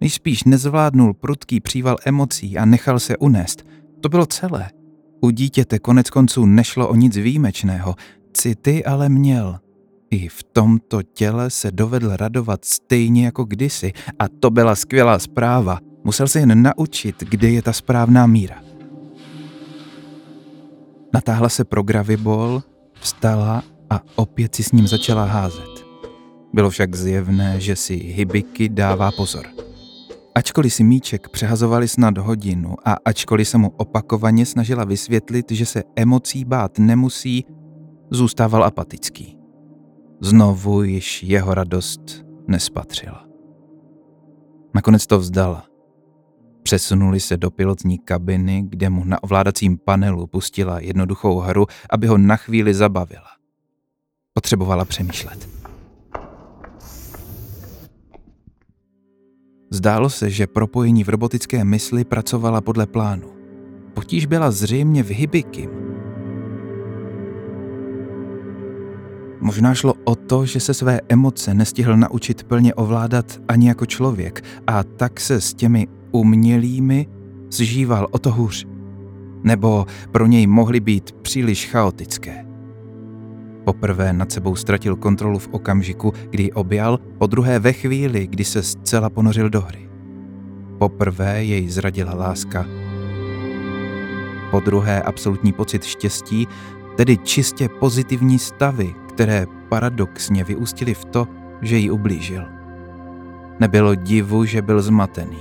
Nejspíš 0.00 0.44
nezvládnul 0.44 1.14
prudký 1.14 1.60
příval 1.60 1.96
emocí 2.04 2.58
a 2.58 2.64
nechal 2.64 2.98
se 2.98 3.16
unést. 3.16 3.66
To 4.00 4.08
bylo 4.08 4.26
celé. 4.26 4.70
U 5.20 5.30
dítěte 5.30 5.78
konec 5.78 6.10
konců 6.10 6.46
nešlo 6.46 6.88
o 6.88 6.94
nic 6.94 7.16
výjimečného. 7.16 7.94
City 8.32 8.84
ale 8.84 9.08
měl. 9.08 9.58
I 10.10 10.28
v 10.28 10.42
tomto 10.42 11.02
těle 11.02 11.50
se 11.50 11.70
dovedl 11.70 12.16
radovat 12.16 12.64
stejně 12.64 13.24
jako 13.24 13.44
kdysi 13.44 13.92
a 14.18 14.28
to 14.28 14.50
byla 14.50 14.74
skvělá 14.74 15.18
zpráva. 15.18 15.78
Musel 16.04 16.28
se 16.28 16.40
jen 16.40 16.62
naučit, 16.62 17.24
kde 17.28 17.50
je 17.50 17.62
ta 17.62 17.72
správná 17.72 18.26
míra. 18.26 18.62
Natáhla 21.14 21.48
se 21.48 21.64
pro 21.64 21.82
gravibol, 21.82 22.62
vstala 23.00 23.62
a 23.90 24.00
opět 24.16 24.54
si 24.54 24.62
s 24.62 24.72
ním 24.72 24.86
začala 24.86 25.24
házet. 25.24 25.86
Bylo 26.52 26.70
však 26.70 26.94
zjevné, 26.94 27.60
že 27.60 27.76
si 27.76 27.94
Hibiky 27.94 28.68
dává 28.68 29.12
pozor. 29.12 29.46
Ačkoliv 30.34 30.74
si 30.74 30.84
míček 30.84 31.28
přehazovali 31.28 31.88
snad 31.88 32.18
hodinu 32.18 32.74
a 32.84 32.96
ačkoliv 33.04 33.48
se 33.48 33.58
mu 33.58 33.72
opakovaně 33.76 34.46
snažila 34.46 34.84
vysvětlit, 34.84 35.50
že 35.50 35.66
se 35.66 35.82
emocí 35.96 36.44
bát 36.44 36.78
nemusí, 36.78 37.44
zůstával 38.10 38.64
apatický. 38.64 39.37
Znovu 40.20 40.82
již 40.82 41.22
jeho 41.22 41.54
radost 41.54 42.24
nespatřila. 42.46 43.26
Nakonec 44.74 45.06
to 45.06 45.18
vzdala. 45.18 45.64
Přesunuli 46.62 47.20
se 47.20 47.36
do 47.36 47.50
pilotní 47.50 47.98
kabiny, 47.98 48.64
kde 48.68 48.90
mu 48.90 49.04
na 49.04 49.22
ovládacím 49.22 49.78
panelu 49.78 50.26
pustila 50.26 50.80
jednoduchou 50.80 51.38
hru, 51.38 51.66
aby 51.90 52.06
ho 52.06 52.18
na 52.18 52.36
chvíli 52.36 52.74
zabavila. 52.74 53.28
Potřebovala 54.32 54.84
přemýšlet. 54.84 55.48
Zdálo 59.70 60.10
se, 60.10 60.30
že 60.30 60.46
propojení 60.46 61.04
v 61.04 61.08
robotické 61.08 61.64
mysli 61.64 62.04
pracovala 62.04 62.60
podle 62.60 62.86
plánu. 62.86 63.32
Potíž 63.94 64.26
byla 64.26 64.50
zřejmě 64.50 65.02
v 65.02 65.10
Hibikim. 65.10 65.87
Možná 69.40 69.74
šlo 69.74 69.94
o 70.04 70.14
to, 70.14 70.46
že 70.46 70.60
se 70.60 70.74
své 70.74 71.00
emoce 71.08 71.54
nestihl 71.54 71.96
naučit 71.96 72.42
plně 72.42 72.74
ovládat 72.74 73.40
ani 73.48 73.68
jako 73.68 73.86
člověk 73.86 74.44
a 74.66 74.84
tak 74.84 75.20
se 75.20 75.40
s 75.40 75.54
těmi 75.54 75.86
umělými 76.12 77.06
zžíval 77.50 78.08
o 78.10 78.18
to 78.18 78.32
hůř. 78.32 78.66
Nebo 79.42 79.86
pro 80.12 80.26
něj 80.26 80.46
mohly 80.46 80.80
být 80.80 81.12
příliš 81.12 81.66
chaotické. 81.66 82.46
Poprvé 83.64 84.12
nad 84.12 84.32
sebou 84.32 84.56
ztratil 84.56 84.96
kontrolu 84.96 85.38
v 85.38 85.48
okamžiku, 85.50 86.12
kdy 86.30 86.42
ji 86.42 86.52
objal, 86.52 86.98
po 87.18 87.26
druhé 87.26 87.58
ve 87.58 87.72
chvíli, 87.72 88.26
kdy 88.26 88.44
se 88.44 88.62
zcela 88.62 89.10
ponořil 89.10 89.50
do 89.50 89.60
hry. 89.60 89.88
Poprvé 90.78 91.44
jej 91.44 91.68
zradila 91.68 92.14
láska. 92.14 92.66
Po 94.50 94.60
druhé 94.60 95.02
absolutní 95.02 95.52
pocit 95.52 95.84
štěstí, 95.84 96.48
tedy 96.96 97.16
čistě 97.16 97.68
pozitivní 97.68 98.38
stavy, 98.38 98.94
které 99.18 99.46
paradoxně 99.68 100.44
vyústily 100.44 100.94
v 100.94 101.04
to, 101.04 101.28
že 101.62 101.76
jí 101.76 101.90
ublížil. 101.90 102.44
Nebylo 103.60 103.94
divu, 103.94 104.44
že 104.44 104.62
byl 104.62 104.82
zmatený. 104.82 105.38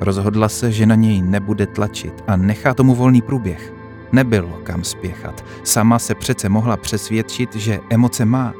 Rozhodla 0.00 0.48
se, 0.48 0.72
že 0.72 0.86
na 0.86 0.94
něj 0.94 1.22
nebude 1.22 1.66
tlačit 1.66 2.24
a 2.26 2.36
nechá 2.36 2.74
tomu 2.74 2.94
volný 2.94 3.22
průběh. 3.22 3.72
Nebylo 4.12 4.60
kam 4.62 4.84
spěchat. 4.84 5.44
Sama 5.64 5.98
se 5.98 6.14
přece 6.14 6.48
mohla 6.48 6.76
přesvědčit, 6.76 7.56
že 7.56 7.80
emoce 7.90 8.24
má. 8.24 8.54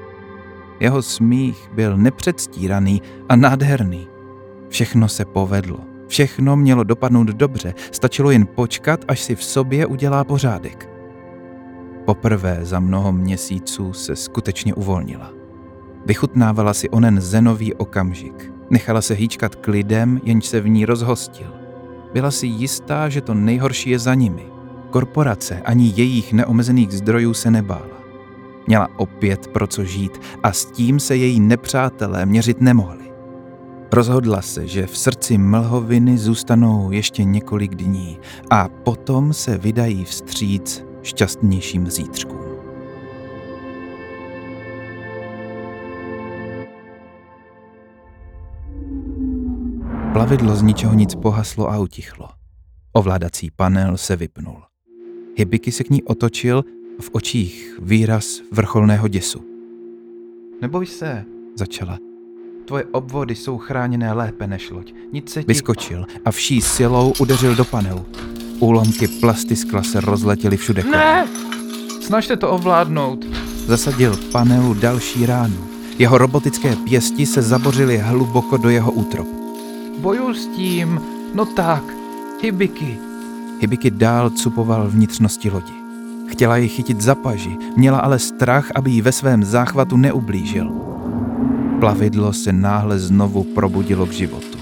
Jeho 0.81 1.03
smích 1.03 1.71
byl 1.73 1.97
nepředstíraný 1.97 3.03
a 3.29 3.37
nádherný. 3.37 4.09
Všechno 4.69 5.09
se 5.09 5.25
povedlo. 5.25 5.79
Všechno 6.07 6.57
mělo 6.57 6.85
dopadnout 6.85 7.29
dobře, 7.29 7.75
stačilo 7.91 8.31
jen 8.31 8.47
počkat, 8.47 9.05
až 9.09 9.21
si 9.21 9.35
v 9.35 9.45
sobě 9.45 9.87
udělá 9.87 10.25
pořádek. 10.25 10.94
Poprvé 12.05 12.59
za 12.63 12.81
mnoho 12.81 13.13
měsíců 13.13 13.93
se 13.93 14.17
skutečně 14.17 14.75
uvolnila. 14.75 15.31
Vychutnávala 16.07 16.75
si 16.75 16.91
onen 16.91 17.21
zenový 17.21 17.75
okamžik. 17.75 18.53
Nechala 18.71 19.03
se 19.03 19.15
hýčkat 19.15 19.55
k 19.55 19.69
lidem, 19.69 20.21
jenž 20.25 20.47
se 20.47 20.61
v 20.61 20.69
ní 20.69 20.87
rozhostil. 20.87 21.55
Byla 22.13 22.31
si 22.31 22.47
jistá, 22.47 23.09
že 23.09 23.21
to 23.21 23.35
nejhorší 23.35 23.91
je 23.91 23.99
za 23.99 24.15
nimi. 24.15 24.47
Korporace 24.91 25.63
ani 25.65 25.93
jejich 25.97 26.33
neomezených 26.33 26.93
zdrojů 26.93 27.35
se 27.35 27.51
nebála. 27.51 28.05
Měla 28.67 28.89
opět 28.97 29.47
pro 29.47 29.67
co 29.67 29.85
žít 29.85 30.21
a 30.43 30.53
s 30.53 30.65
tím 30.65 31.01
se 31.01 31.17
její 31.17 31.41
nepřátelé 31.41 32.27
měřit 32.27 32.61
nemohli. 32.61 33.05
Rozhodla 33.93 34.43
se, 34.43 34.67
že 34.67 34.87
v 34.87 34.99
srdci 34.99 35.39
mlhoviny 35.39 36.19
zůstanou 36.19 36.91
ještě 36.91 37.25
několik 37.25 37.75
dní 37.75 38.19
a 38.51 38.69
potom 38.69 39.33
se 39.33 39.59
vydají 39.59 40.05
vstříc 40.05 40.84
šťastnějším 41.05 41.91
zítřkům. 41.91 42.41
Plavidlo 50.13 50.57
z 50.57 50.63
ničeho 50.63 50.95
nic 50.95 51.15
pohaslo 51.15 51.71
a 51.71 51.79
utichlo. 51.79 52.29
Ovládací 52.93 53.51
panel 53.51 53.97
se 53.97 54.17
vypnul. 54.17 54.63
Hibiki 55.37 55.73
se 55.73 55.85
k 55.85 55.91
ní 55.91 56.03
otočil 56.03 56.65
v 57.01 57.11
očích 57.13 57.79
výraz 57.83 58.41
vrcholného 58.53 59.09
děsu. 59.09 59.45
Neboj 60.63 60.87
se, 60.87 61.25
začala. 61.57 61.99
Tvoje 62.65 62.85
obvody 62.85 63.35
jsou 63.35 63.59
chráněné 63.59 64.13
lépe 64.13 64.47
než 64.47 64.71
loď. 64.71 64.95
Nic 65.13 65.31
se 65.31 65.43
ti... 65.43 65.47
Vyskočil 65.49 66.07
a 66.25 66.31
vší 66.31 66.61
silou 66.61 67.13
udeřil 67.21 67.55
do 67.55 67.65
panelu. 67.65 68.07
Úlomky 68.59 69.09
plasty 69.09 69.57
skla 69.57 69.83
se 69.83 70.01
rozletěly 70.01 70.57
všude 70.57 70.83
kolem. 70.83 71.01
Ne! 71.01 71.27
Snažte 72.01 72.37
to 72.37 72.51
ovládnout. 72.51 73.25
Zasadil 73.67 74.19
panelu 74.33 74.75
další 74.75 75.27
ránu. 75.27 75.57
Jeho 75.99 76.19
robotické 76.19 76.77
pěsti 76.77 77.27
se 77.27 77.43
zabořily 77.43 77.99
hluboko 77.99 78.57
do 78.57 78.69
jeho 78.69 78.93
útrop. 78.93 79.29
Boju 79.99 80.35
s 80.35 80.47
tím. 80.47 81.01
No 81.35 81.47
tak. 81.47 81.83
Hibiki. 82.43 82.99
Hibiki 83.61 83.91
dál 83.91 84.31
cupoval 84.31 84.89
vnitřnosti 84.91 85.51
lodi. 85.51 85.73
Chtěla 86.29 86.57
ji 86.57 86.69
chytit 86.69 87.01
za 87.01 87.15
paži, 87.15 87.57
měla 87.77 87.99
ale 87.99 88.19
strach, 88.19 88.71
aby 88.75 88.91
jí 88.91 89.03
ve 89.03 89.13
svém 89.13 89.45
záchvatu 89.45 89.97
neublížil. 89.97 90.73
Plavidlo 91.81 92.33
se 92.33 92.53
náhle 92.53 92.99
znovu 92.99 93.45
probudilo 93.45 94.07
k 94.07 94.13
životu. 94.13 94.54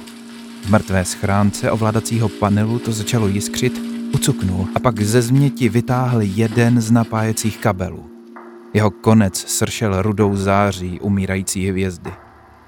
V 0.63 0.71
mrtvé 0.71 1.05
schránce 1.05 1.71
ovládacího 1.71 2.29
panelu 2.29 2.79
to 2.79 2.93
začalo 2.93 3.29
jiskřit, 3.29 3.83
ucuknul 4.15 4.69
a 4.75 4.81
pak 4.81 5.01
ze 5.01 5.23
změti 5.23 5.69
vytáhl 5.69 6.21
jeden 6.23 6.81
z 6.81 6.91
napájecích 6.91 7.59
kabelů. 7.59 8.11
Jeho 8.75 8.91
konec 8.91 9.39
sršel 9.39 10.03
rudou 10.03 10.37
září 10.37 11.01
umírající 11.01 11.69
hvězdy. 11.69 12.11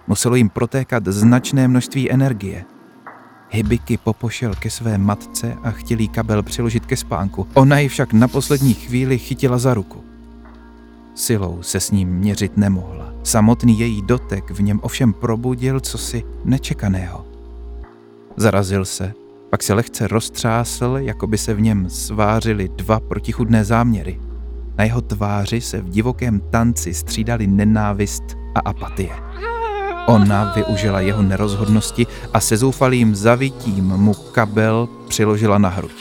Muselo 0.06 0.34
jim 0.34 0.48
protékat 0.48 1.06
značné 1.06 1.68
množství 1.68 2.10
energie. 2.10 2.64
Hibiki 3.50 3.96
popošel 3.96 4.54
ke 4.54 4.70
své 4.70 4.98
matce 4.98 5.56
a 5.62 5.70
chtěl 5.70 5.98
jí 5.98 6.08
kabel 6.08 6.42
přiložit 6.42 6.86
ke 6.86 6.96
spánku. 6.96 7.46
Ona 7.54 7.78
ji 7.78 7.88
však 7.88 8.12
na 8.12 8.28
poslední 8.28 8.74
chvíli 8.74 9.18
chytila 9.18 9.58
za 9.58 9.74
ruku. 9.74 10.04
Silou 11.14 11.62
se 11.62 11.80
s 11.80 11.90
ním 11.90 12.08
měřit 12.08 12.56
nemohla. 12.56 13.14
Samotný 13.22 13.78
její 13.78 14.02
dotek 14.02 14.50
v 14.50 14.62
něm 14.62 14.80
ovšem 14.82 15.12
probudil 15.12 15.80
cosi 15.80 16.22
nečekaného. 16.44 17.33
Zarazil 18.36 18.84
se, 18.84 19.12
pak 19.50 19.62
se 19.62 19.74
lehce 19.74 20.08
roztřásl, 20.08 20.96
jako 21.00 21.26
by 21.26 21.38
se 21.38 21.54
v 21.54 21.60
něm 21.60 21.90
svářily 21.90 22.68
dva 22.68 23.00
protichudné 23.00 23.64
záměry. 23.64 24.20
Na 24.78 24.84
jeho 24.84 25.00
tváři 25.00 25.60
se 25.60 25.80
v 25.80 25.88
divokém 25.88 26.40
tanci 26.40 26.94
střídali 26.94 27.46
nenávist 27.46 28.22
a 28.54 28.60
apatie. 28.60 29.12
Ona 30.06 30.52
využila 30.52 31.00
jeho 31.00 31.22
nerozhodnosti 31.22 32.06
a 32.32 32.40
se 32.40 32.56
zoufalým 32.56 33.14
zavitím 33.14 33.84
mu 33.84 34.14
kabel 34.14 34.88
přiložila 35.08 35.58
na 35.58 35.68
hruď. 35.68 35.92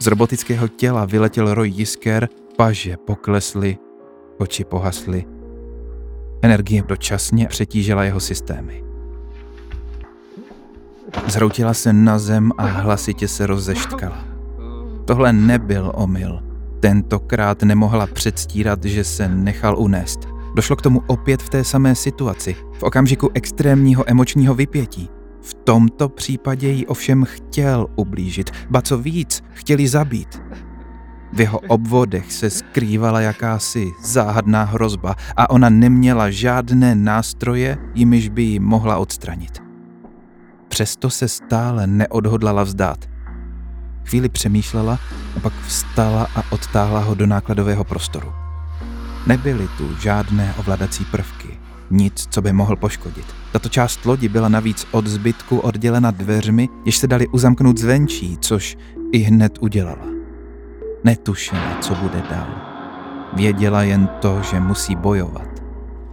Z 0.00 0.06
robotického 0.06 0.68
těla 0.68 1.04
vyletěl 1.04 1.54
roj 1.54 1.68
jisker, 1.70 2.28
paže 2.56 2.96
poklesly, 2.96 3.78
oči 4.38 4.64
pohasly. 4.64 5.24
Energie 6.42 6.82
dočasně 6.82 7.46
přetížila 7.46 8.04
jeho 8.04 8.20
systémy. 8.20 8.85
Zhroutila 11.26 11.74
se 11.74 11.92
na 11.92 12.18
zem 12.18 12.52
a 12.58 12.66
hlasitě 12.66 13.28
se 13.28 13.46
rozeštkala. 13.46 14.24
Tohle 15.04 15.32
nebyl 15.32 15.92
omyl. 15.94 16.42
Tentokrát 16.80 17.62
nemohla 17.62 18.06
předstírat, 18.06 18.84
že 18.84 19.04
se 19.04 19.28
nechal 19.28 19.78
unést. 19.78 20.28
Došlo 20.54 20.76
k 20.76 20.82
tomu 20.82 21.02
opět 21.06 21.42
v 21.42 21.48
té 21.48 21.64
samé 21.64 21.94
situaci, 21.94 22.56
v 22.78 22.82
okamžiku 22.82 23.30
extrémního 23.34 24.10
emočního 24.10 24.54
vypětí. 24.54 25.08
V 25.42 25.54
tomto 25.54 26.08
případě 26.08 26.68
jí 26.68 26.86
ovšem 26.86 27.24
chtěl 27.24 27.86
ublížit, 27.96 28.50
ba 28.70 28.82
co 28.82 28.98
víc, 28.98 29.42
chtěli 29.52 29.88
zabít. 29.88 30.42
V 31.32 31.40
jeho 31.40 31.58
obvodech 31.58 32.32
se 32.32 32.50
skrývala 32.50 33.20
jakási 33.20 33.92
záhadná 34.02 34.64
hrozba 34.64 35.14
a 35.36 35.50
ona 35.50 35.68
neměla 35.68 36.30
žádné 36.30 36.94
nástroje, 36.94 37.78
jimiž 37.94 38.28
by 38.28 38.42
ji 38.42 38.58
mohla 38.58 38.98
odstranit. 38.98 39.65
Přesto 40.76 41.10
se 41.10 41.28
stále 41.28 41.86
neodhodlala 41.86 42.62
vzdát. 42.62 42.98
Chvíli 44.04 44.28
přemýšlela 44.28 44.98
a 45.36 45.40
pak 45.40 45.52
vstala 45.66 46.28
a 46.36 46.42
odtáhla 46.50 47.00
ho 47.00 47.14
do 47.14 47.26
nákladového 47.26 47.84
prostoru. 47.84 48.32
Nebyly 49.26 49.68
tu 49.78 49.96
žádné 49.96 50.54
ovladací 50.58 51.04
prvky, 51.04 51.58
nic, 51.90 52.28
co 52.30 52.42
by 52.42 52.52
mohl 52.52 52.76
poškodit. 52.76 53.26
Tato 53.52 53.68
část 53.68 54.04
lodi 54.04 54.28
byla 54.28 54.48
navíc 54.48 54.86
od 54.90 55.06
zbytku 55.06 55.58
oddělena 55.58 56.10
dveřmi, 56.10 56.68
jež 56.84 56.96
se 56.96 57.06
dali 57.06 57.28
uzamknout 57.28 57.78
zvenčí, 57.78 58.38
což 58.40 58.76
i 59.12 59.18
hned 59.18 59.58
udělala. 59.60 60.06
Netušila, 61.04 61.78
co 61.80 61.94
bude 61.94 62.22
dál. 62.30 62.48
Věděla 63.32 63.82
jen 63.82 64.08
to, 64.20 64.42
že 64.42 64.60
musí 64.60 64.96
bojovat. 64.96 65.48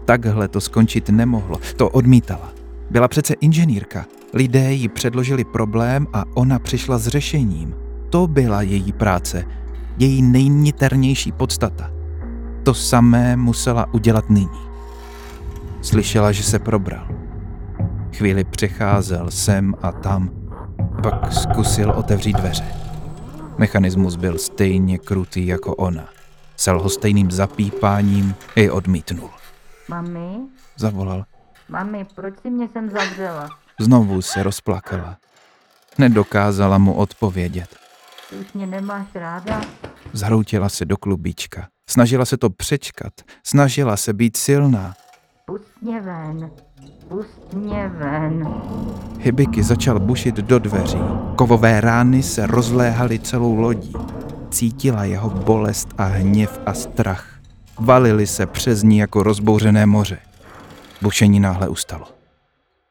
Takhle 0.06 0.48
to 0.48 0.62
skončit 0.62 1.10
nemohlo, 1.10 1.60
to 1.78 1.90
odmítala. 1.90 2.54
Byla 2.90 3.08
přece 3.08 3.34
inženýrka. 3.34 4.06
Lidé 4.34 4.72
jí 4.74 4.90
předložili 4.90 5.44
problém 5.44 6.08
a 6.14 6.24
ona 6.34 6.60
přišla 6.60 6.98
s 6.98 7.08
řešením. 7.08 7.76
To 8.10 8.28
byla 8.28 8.62
její 8.62 8.92
práce, 8.92 9.46
její 9.98 10.22
nejniternější 10.22 11.32
podstata. 11.32 11.92
To 12.64 12.74
samé 12.74 13.36
musela 13.36 13.94
udělat 13.94 14.30
nyní. 14.30 14.60
Slyšela, 15.82 16.32
že 16.32 16.44
se 16.44 16.60
probral. 16.60 17.08
Chvíli 18.18 18.44
přecházel 18.44 19.32
sem 19.32 19.74
a 19.82 19.92
tam, 19.92 20.30
pak 21.04 21.34
zkusil 21.34 21.92
otevřít 21.92 22.38
dveře. 22.38 22.66
Mechanismus 23.58 24.16
byl 24.16 24.38
stejně 24.38 24.98
krutý 24.98 25.48
jako 25.48 25.76
ona. 25.76 26.06
S 26.56 26.72
lhostejným 26.72 27.32
zapípáním 27.32 28.36
i 28.56 28.70
odmítnul. 28.70 29.30
Mami, 29.90 30.36
Zavolal. 30.78 31.26
mami, 31.70 32.06
proč 32.16 32.34
si 32.42 32.50
mě 32.50 32.68
sem 32.68 32.90
zavřela? 32.90 33.50
Znovu 33.80 34.22
se 34.22 34.44
rozplakala. 34.44 35.18
Nedokázala 35.98 36.78
mu 36.78 36.94
odpovědět. 36.94 37.70
Ty 38.30 38.36
už 38.36 38.54
mě 38.54 38.68
nemáš 38.68 39.08
ráda? 39.16 39.62
Zhroutila 40.14 40.70
se 40.70 40.86
do 40.86 40.98
klubíčka. 40.98 41.68
Snažila 41.90 42.26
se 42.26 42.38
to 42.38 42.50
přečkat, 42.50 43.14
snažila 43.46 43.98
se 43.98 44.14
být 44.14 44.38
silná. 44.38 44.94
Pust 45.46 45.82
mě 45.82 46.02
ven. 46.02 46.52
Pust 47.08 47.54
mě 47.54 47.88
ven. 47.88 48.48
Hibiki 49.20 49.64
začal 49.64 50.00
bušit 50.00 50.36
do 50.36 50.60
dveří. 50.60 50.98
Kovové 51.36 51.82
rány 51.82 52.24
se 52.24 52.48
rozléhaly 52.48 53.20
celou 53.20 53.56
lodí. 53.56 53.94
Cítila 54.50 55.04
jeho 55.04 55.30
bolest 55.30 55.88
a 55.98 56.04
hněv 56.04 56.60
a 56.66 56.74
strach. 56.74 57.40
Valili 57.80 58.28
se 58.28 58.46
přes 58.46 58.84
ní 58.84 58.98
jako 58.98 59.24
rozbouřené 59.24 59.86
moře. 59.86 60.18
Bušení 61.02 61.40
náhle 61.40 61.68
ustalo. 61.68 62.06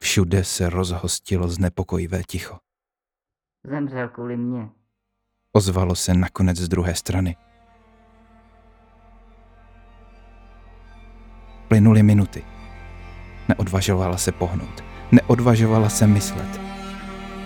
Všude 0.02 0.44
se 0.44 0.70
rozhostilo 0.70 1.48
znepokojivé 1.48 2.22
ticho. 2.28 2.58
Zemřel 3.64 4.08
kvůli 4.08 4.36
mně. 4.36 4.68
Ozvalo 5.52 5.94
se 5.94 6.14
nakonec 6.14 6.58
z 6.58 6.68
druhé 6.68 6.94
strany. 6.94 7.36
Plynuly 11.68 12.02
minuty. 12.02 12.44
Neodvažovala 13.48 14.16
se 14.16 14.32
pohnout. 14.32 14.84
Neodvažovala 15.12 15.88
se 15.88 16.06
myslet. 16.06 16.60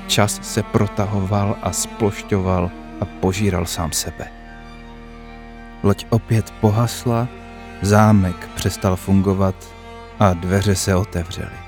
Čas 0.08 0.52
se 0.52 0.62
protahoval 0.62 1.56
a 1.62 1.72
splošťoval 1.72 2.70
a 3.00 3.04
požíral 3.04 3.66
sám 3.66 3.92
sebe. 3.92 4.32
Loď 5.82 6.06
opět 6.10 6.50
pohasla, 6.50 7.28
zámek 7.82 8.48
přestal 8.54 8.96
fungovat 8.96 9.74
a 10.18 10.32
dveře 10.32 10.74
se 10.74 10.94
otevřely. 10.94 11.65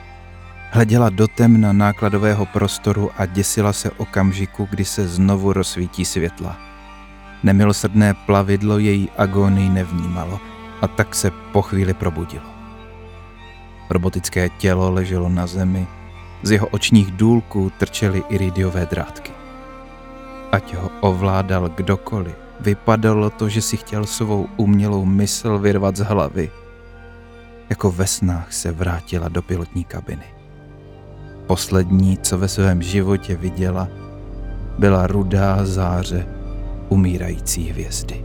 Hleděla 0.70 1.11
do 1.11 1.28
temna 1.28 1.72
nákladového 1.72 2.46
prostoru 2.46 3.11
a 3.16 3.26
děsila 3.26 3.72
se 3.72 3.90
okamžiku, 3.90 4.68
kdy 4.70 4.85
se 4.85 5.09
znovu 5.09 5.52
rozsvítí 5.52 6.04
světla. 6.04 6.57
Nemilosrdné 7.42 8.14
plavidlo 8.14 8.78
její 8.78 9.11
agónii 9.16 9.68
nevnímalo 9.68 10.40
a 10.81 10.88
tak 10.88 11.14
se 11.14 11.31
po 11.52 11.62
chvíli 11.62 11.94
probudilo. 11.94 12.44
Robotické 13.90 14.48
tělo 14.48 14.90
leželo 14.90 15.28
na 15.28 15.46
zemi, 15.46 15.87
z 16.42 16.50
jeho 16.50 16.66
očních 16.66 17.11
důlků 17.11 17.72
trčely 17.78 18.22
iridiové 18.28 18.87
drátky. 18.87 19.33
Ať 20.52 20.74
ho 20.74 20.90
ovládal 21.00 21.68
kdokoliv, 21.68 22.35
vypadalo 22.61 23.31
to, 23.31 23.48
že 23.48 23.62
si 23.62 23.76
chtěl 23.76 24.07
svou 24.07 24.48
umělou 24.57 25.04
mysl 25.04 25.59
vyrvat 25.59 25.96
z 25.96 26.04
hlavy. 26.04 26.50
Jako 27.70 27.90
ve 27.90 28.07
snách 28.07 28.52
se 28.52 28.72
vrátila 28.72 29.28
do 29.28 29.42
pilotní 29.42 29.85
kabiny. 29.85 30.38
Poslední, 31.48 32.18
co 32.18 32.38
ve 32.38 32.48
svém 32.48 32.82
životě 32.82 33.37
viděla, 33.37 33.88
byla 34.78 35.06
rudá 35.06 35.64
záře 35.66 36.26
umírající 36.88 37.70
hvězdy. 37.70 38.24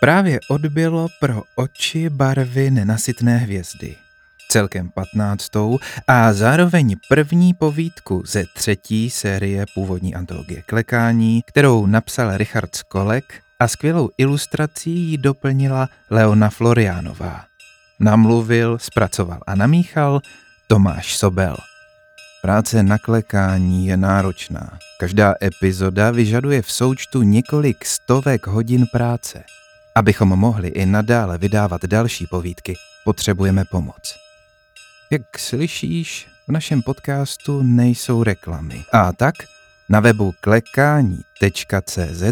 Právě 0.00 0.40
odbylo 0.48 1.08
pro 1.20 1.42
oči 1.54 2.10
barvy 2.10 2.70
nenasytné 2.70 3.36
hvězdy. 3.36 3.96
Celkem 4.48 4.90
patnáctou 4.90 5.78
a 6.06 6.32
zároveň 6.32 6.96
první 7.08 7.54
povídku 7.54 8.22
ze 8.26 8.44
třetí 8.54 9.10
série 9.10 9.64
původní 9.74 10.14
antologie 10.14 10.62
Klekání, 10.62 11.42
kterou 11.46 11.86
napsal 11.86 12.36
Richard 12.36 12.76
Skolek 12.76 13.24
a 13.60 13.68
skvělou 13.68 14.10
ilustrací 14.18 14.96
ji 14.96 15.18
doplnila 15.18 15.88
Leona 16.10 16.50
Florianová. 16.50 17.44
Namluvil, 18.00 18.78
zpracoval 18.78 19.40
a 19.46 19.54
namíchal 19.54 20.20
Tomáš 20.66 21.16
Sobel. 21.16 21.56
Práce 22.42 22.82
na 22.82 22.98
klekání 22.98 23.86
je 23.86 23.96
náročná. 23.96 24.78
Každá 25.00 25.34
epizoda 25.42 26.10
vyžaduje 26.10 26.62
v 26.62 26.72
součtu 26.72 27.22
několik 27.22 27.84
stovek 27.84 28.46
hodin 28.46 28.86
práce. 28.92 29.44
Abychom 30.00 30.28
mohli 30.28 30.68
i 30.68 30.86
nadále 30.86 31.38
vydávat 31.38 31.84
další 31.84 32.26
povídky, 32.26 32.74
potřebujeme 33.04 33.64
pomoc. 33.64 34.14
Jak 35.10 35.38
slyšíš, 35.38 36.28
v 36.48 36.52
našem 36.52 36.82
podcastu 36.82 37.62
nejsou 37.62 38.22
reklamy. 38.22 38.84
A 38.92 39.12
tak 39.12 39.34
na 39.88 40.00
webu 40.00 40.32
klekání.cz 40.40 42.22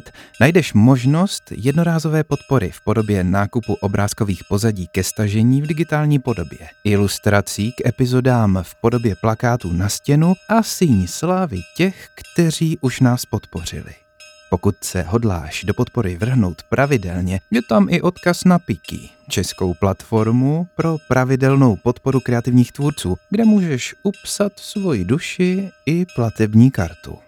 najdeš 0.41 0.73
možnost 0.73 1.43
jednorázové 1.57 2.25
podpory 2.25 2.71
v 2.71 2.81
podobě 2.85 3.25
nákupu 3.25 3.75
obrázkových 3.75 4.43
pozadí 4.49 4.87
ke 4.87 5.05
stažení 5.05 5.63
v 5.63 5.67
digitální 5.67 6.19
podobě, 6.19 6.69
ilustrací 6.85 7.73
k 7.73 7.87
epizodám 7.87 8.59
v 8.63 8.75
podobě 8.81 9.15
plakátů 9.21 9.73
na 9.73 9.89
stěnu 9.89 10.35
a 10.49 10.63
síň 10.63 11.07
slávy 11.07 11.61
těch, 11.77 12.09
kteří 12.15 12.79
už 12.81 13.01
nás 13.01 13.27
podpořili. 13.27 14.08
Pokud 14.51 14.75
se 14.81 15.03
hodláš 15.03 15.65
do 15.65 15.75
podpory 15.75 16.17
vrhnout 16.17 16.63
pravidelně, 16.63 17.41
je 17.51 17.63
tam 17.63 17.87
i 17.91 18.03
odkaz 18.03 18.45
na 18.45 18.59
Piki, 18.59 19.11
českou 19.29 19.75
platformu 19.75 20.69
pro 20.77 20.97
pravidelnou 21.09 21.77
podporu 21.77 22.21
kreativních 22.21 22.73
tvůrců, 22.73 23.17
kde 23.31 23.45
můžeš 23.45 23.95
upsat 24.03 24.53
svoji 24.57 25.05
duši 25.05 25.71
i 25.87 26.07
platební 26.15 26.71
kartu. 26.71 27.19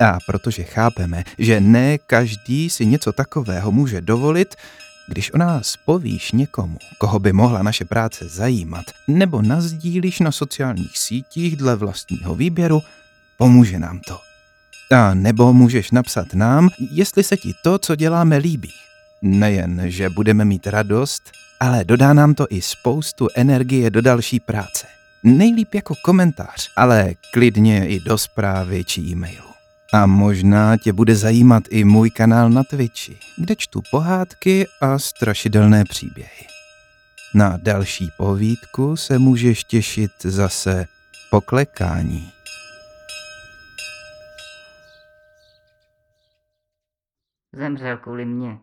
A 0.00 0.18
protože 0.26 0.62
chápeme, 0.62 1.24
že 1.38 1.60
ne 1.60 1.98
každý 1.98 2.70
si 2.70 2.86
něco 2.86 3.12
takového 3.12 3.72
může 3.72 4.00
dovolit, 4.00 4.54
když 5.08 5.32
o 5.32 5.38
nás 5.38 5.76
povíš 5.76 6.32
někomu, 6.32 6.78
koho 6.98 7.18
by 7.18 7.32
mohla 7.32 7.62
naše 7.62 7.84
práce 7.84 8.28
zajímat, 8.28 8.84
nebo 9.08 9.42
nazdílíš 9.42 10.20
na 10.20 10.32
sociálních 10.32 10.98
sítích 10.98 11.56
dle 11.56 11.76
vlastního 11.76 12.34
výběru, 12.34 12.80
pomůže 13.36 13.78
nám 13.78 14.00
to. 14.00 14.27
A 14.92 15.14
nebo 15.14 15.52
můžeš 15.52 15.90
napsat 15.90 16.34
nám, 16.34 16.68
jestli 16.90 17.22
se 17.22 17.36
ti 17.36 17.54
to, 17.62 17.78
co 17.78 17.96
děláme, 17.96 18.36
líbí. 18.36 18.72
Nejen, 19.22 19.82
že 19.84 20.10
budeme 20.10 20.44
mít 20.44 20.66
radost, 20.66 21.22
ale 21.60 21.84
dodá 21.84 22.12
nám 22.12 22.34
to 22.34 22.46
i 22.50 22.62
spoustu 22.62 23.28
energie 23.34 23.90
do 23.90 24.02
další 24.02 24.40
práce. 24.40 24.86
Nejlíp 25.22 25.74
jako 25.74 25.94
komentář, 26.04 26.70
ale 26.76 27.14
klidně 27.32 27.88
i 27.88 28.00
do 28.00 28.18
zprávy 28.18 28.84
či 28.84 29.00
e-mailu. 29.00 29.48
A 29.92 30.06
možná 30.06 30.76
tě 30.76 30.92
bude 30.92 31.16
zajímat 31.16 31.62
i 31.70 31.84
můj 31.84 32.10
kanál 32.10 32.50
na 32.50 32.62
Twitchi, 32.64 33.16
kde 33.36 33.56
čtu 33.56 33.82
pohádky 33.90 34.66
a 34.80 34.98
strašidelné 34.98 35.84
příběhy. 35.84 36.46
Na 37.34 37.58
další 37.62 38.10
povídku 38.16 38.96
se 38.96 39.18
můžeš 39.18 39.64
těšit 39.64 40.10
zase 40.24 40.86
poklekání. 41.30 42.32
Zemřel 47.52 47.96
kvůli 47.96 48.24
mně. 48.24 48.58